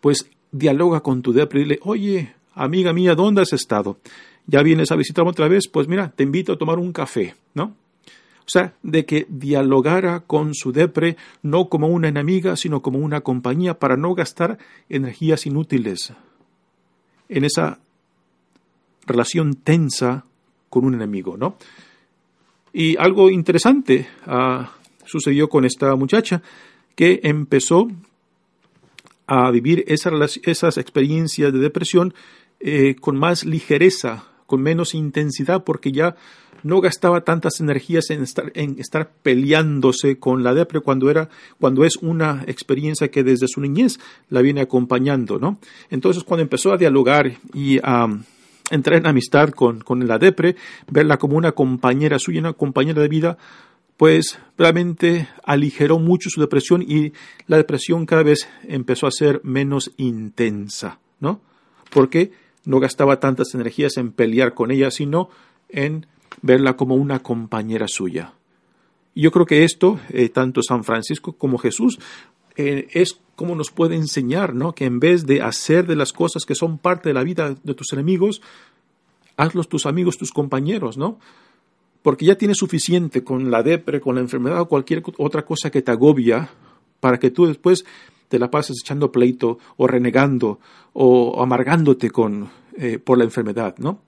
pues 0.00 0.30
dialoga 0.52 1.00
con 1.00 1.20
tu 1.20 1.34
depre 1.34 1.60
y 1.60 1.62
dile, 1.64 1.80
oye, 1.82 2.32
amiga 2.54 2.94
mía, 2.94 3.14
¿dónde 3.14 3.42
has 3.42 3.52
estado? 3.52 3.98
¿Ya 4.46 4.62
vienes 4.62 4.90
a 4.90 4.96
visitarme 4.96 5.30
otra 5.30 5.48
vez? 5.48 5.68
Pues 5.68 5.86
mira, 5.86 6.10
te 6.16 6.22
invito 6.22 6.54
a 6.54 6.58
tomar 6.58 6.78
un 6.78 6.92
café, 6.92 7.34
¿no? 7.52 7.74
O 8.40 8.50
sea, 8.50 8.72
de 8.82 9.04
que 9.04 9.26
dialogara 9.28 10.20
con 10.20 10.54
su 10.54 10.72
depre 10.72 11.18
no 11.42 11.68
como 11.68 11.88
una 11.88 12.08
enemiga, 12.08 12.56
sino 12.56 12.80
como 12.80 12.98
una 12.98 13.20
compañía 13.20 13.78
para 13.78 13.98
no 13.98 14.14
gastar 14.14 14.56
energías 14.88 15.44
inútiles 15.44 16.14
en 17.28 17.44
esa 17.44 17.78
relación 19.06 19.54
tensa 19.54 20.24
con 20.68 20.84
un 20.84 20.94
enemigo, 20.94 21.36
¿no? 21.36 21.56
Y 22.72 22.96
algo 22.96 23.30
interesante 23.30 24.08
ah, 24.26 24.72
sucedió 25.04 25.48
con 25.48 25.64
esta 25.64 25.94
muchacha 25.96 26.42
que 26.94 27.20
empezó 27.22 27.88
a 29.26 29.50
vivir 29.50 29.84
esas 29.86 30.78
experiencias 30.78 31.52
de 31.52 31.58
depresión 31.58 32.14
eh, 32.60 32.96
con 32.96 33.16
más 33.18 33.44
ligereza, 33.44 34.24
con 34.46 34.62
menos 34.62 34.94
intensidad, 34.94 35.64
porque 35.64 35.92
ya 35.92 36.16
no 36.62 36.80
gastaba 36.80 37.22
tantas 37.22 37.60
energías 37.60 38.10
en 38.10 38.22
estar, 38.22 38.52
en 38.54 38.78
estar 38.78 39.10
peleándose 39.22 40.18
con 40.18 40.42
la 40.42 40.54
depre 40.54 40.80
cuando 40.80 41.08
cuando 41.58 41.84
es 41.84 41.96
una 41.96 42.44
experiencia 42.46 43.10
que 43.10 43.22
desde 43.22 43.48
su 43.48 43.60
niñez 43.60 43.98
la 44.28 44.42
viene 44.42 44.60
acompañando, 44.60 45.38
¿no? 45.38 45.58
Entonces, 45.90 46.24
cuando 46.24 46.42
empezó 46.42 46.72
a 46.72 46.76
dialogar 46.76 47.32
y 47.54 47.78
a 47.82 48.08
entrar 48.70 48.98
en 48.98 49.06
amistad 49.06 49.50
con, 49.50 49.80
con 49.80 50.06
la 50.06 50.18
depre, 50.18 50.56
verla 50.90 51.16
como 51.16 51.36
una 51.36 51.52
compañera 51.52 52.18
suya, 52.18 52.40
una 52.40 52.52
compañera 52.52 53.00
de 53.00 53.08
vida, 53.08 53.38
pues 53.96 54.38
realmente 54.56 55.28
aligeró 55.44 55.98
mucho 55.98 56.30
su 56.30 56.40
depresión 56.40 56.82
y 56.82 57.12
la 57.46 57.56
depresión 57.56 58.06
cada 58.06 58.22
vez 58.22 58.48
empezó 58.64 59.06
a 59.06 59.10
ser 59.10 59.40
menos 59.42 59.90
intensa, 59.96 61.00
¿no? 61.20 61.40
Porque 61.90 62.30
no 62.64 62.80
gastaba 62.80 63.18
tantas 63.18 63.54
energías 63.54 63.96
en 63.96 64.12
pelear 64.12 64.54
con 64.54 64.70
ella, 64.70 64.90
sino 64.90 65.30
en 65.68 66.06
verla 66.42 66.76
como 66.76 66.94
una 66.94 67.20
compañera 67.20 67.88
suya. 67.88 68.34
Yo 69.14 69.32
creo 69.32 69.46
que 69.46 69.64
esto, 69.64 69.98
eh, 70.10 70.28
tanto 70.28 70.62
San 70.62 70.84
Francisco 70.84 71.32
como 71.32 71.58
Jesús, 71.58 71.98
eh, 72.56 72.88
es 72.92 73.20
como 73.36 73.54
nos 73.54 73.70
puede 73.70 73.94
enseñar, 73.94 74.54
¿no? 74.54 74.74
Que 74.74 74.84
en 74.84 75.00
vez 75.00 75.26
de 75.26 75.42
hacer 75.42 75.86
de 75.86 75.96
las 75.96 76.12
cosas 76.12 76.44
que 76.44 76.54
son 76.54 76.78
parte 76.78 77.08
de 77.08 77.14
la 77.14 77.22
vida 77.22 77.54
de 77.62 77.74
tus 77.74 77.92
enemigos, 77.92 78.42
hazlos 79.36 79.68
tus 79.68 79.86
amigos, 79.86 80.18
tus 80.18 80.32
compañeros, 80.32 80.98
¿no? 80.98 81.18
Porque 82.02 82.26
ya 82.26 82.36
tienes 82.36 82.58
suficiente 82.58 83.24
con 83.24 83.50
la 83.50 83.62
depre, 83.62 84.00
con 84.00 84.16
la 84.16 84.20
enfermedad 84.20 84.60
o 84.60 84.68
cualquier 84.68 85.02
otra 85.18 85.44
cosa 85.44 85.70
que 85.70 85.82
te 85.82 85.90
agobia 85.90 86.50
para 87.00 87.18
que 87.18 87.30
tú 87.30 87.46
después 87.46 87.84
te 88.28 88.38
la 88.38 88.50
pases 88.50 88.78
echando 88.82 89.10
pleito 89.10 89.58
o 89.76 89.86
renegando 89.86 90.58
o 90.92 91.42
amargándote 91.42 92.10
con, 92.10 92.50
eh, 92.76 92.98
por 92.98 93.18
la 93.18 93.24
enfermedad, 93.24 93.76
¿no? 93.78 94.02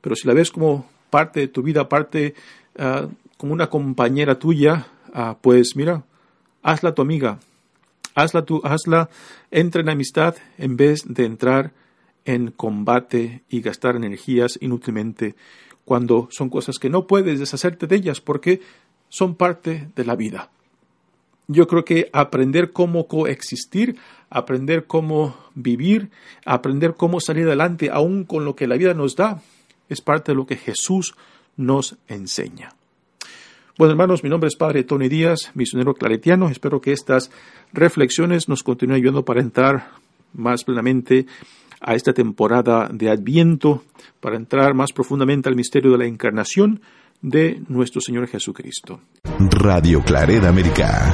Pero 0.00 0.16
si 0.16 0.26
la 0.26 0.34
ves 0.34 0.50
como 0.50 0.86
parte 1.14 1.38
de 1.38 1.46
tu 1.46 1.62
vida, 1.62 1.88
parte 1.88 2.34
ah, 2.76 3.06
como 3.36 3.52
una 3.52 3.70
compañera 3.70 4.36
tuya, 4.36 4.88
ah, 5.12 5.36
pues 5.40 5.76
mira, 5.76 6.02
hazla 6.60 6.92
tu 6.92 7.02
amiga, 7.02 7.38
hazla 8.16 8.44
tu, 8.44 8.60
hazla, 8.64 9.10
entra 9.52 9.80
en 9.80 9.90
amistad 9.90 10.34
en 10.58 10.76
vez 10.76 11.04
de 11.06 11.24
entrar 11.24 11.70
en 12.24 12.50
combate 12.50 13.44
y 13.48 13.60
gastar 13.60 13.94
energías 13.94 14.58
inútilmente 14.60 15.36
cuando 15.84 16.26
son 16.32 16.50
cosas 16.50 16.80
que 16.80 16.90
no 16.90 17.06
puedes 17.06 17.38
deshacerte 17.38 17.86
de 17.86 17.94
ellas 17.94 18.20
porque 18.20 18.60
son 19.08 19.36
parte 19.36 19.90
de 19.94 20.04
la 20.04 20.16
vida. 20.16 20.50
Yo 21.46 21.68
creo 21.68 21.84
que 21.84 22.10
aprender 22.12 22.72
cómo 22.72 23.06
coexistir, 23.06 23.98
aprender 24.30 24.86
cómo 24.86 25.36
vivir, 25.54 26.10
aprender 26.44 26.94
cómo 26.96 27.20
salir 27.20 27.46
adelante 27.46 27.90
aún 27.92 28.24
con 28.24 28.44
lo 28.44 28.56
que 28.56 28.66
la 28.66 28.76
vida 28.76 28.94
nos 28.94 29.14
da, 29.14 29.40
es 29.88 30.00
parte 30.00 30.32
de 30.32 30.36
lo 30.36 30.46
que 30.46 30.56
Jesús 30.56 31.14
nos 31.56 31.96
enseña. 32.08 32.74
Bueno, 33.76 33.92
hermanos, 33.92 34.22
mi 34.22 34.30
nombre 34.30 34.48
es 34.48 34.56
Padre 34.56 34.84
Tony 34.84 35.08
Díaz, 35.08 35.50
misionero 35.54 35.94
claretiano. 35.94 36.48
Espero 36.48 36.80
que 36.80 36.92
estas 36.92 37.30
reflexiones 37.72 38.48
nos 38.48 38.62
continúen 38.62 38.98
ayudando 38.98 39.24
para 39.24 39.40
entrar 39.40 39.90
más 40.32 40.62
plenamente 40.62 41.26
a 41.80 41.94
esta 41.94 42.12
temporada 42.12 42.88
de 42.92 43.10
Adviento, 43.10 43.82
para 44.20 44.36
entrar 44.36 44.74
más 44.74 44.92
profundamente 44.92 45.48
al 45.48 45.56
misterio 45.56 45.92
de 45.92 45.98
la 45.98 46.06
encarnación 46.06 46.80
de 47.20 47.62
nuestro 47.68 48.00
Señor 48.00 48.28
Jesucristo. 48.28 49.00
Radio 49.50 50.02
Clareda 50.02 50.50
América. 50.50 51.12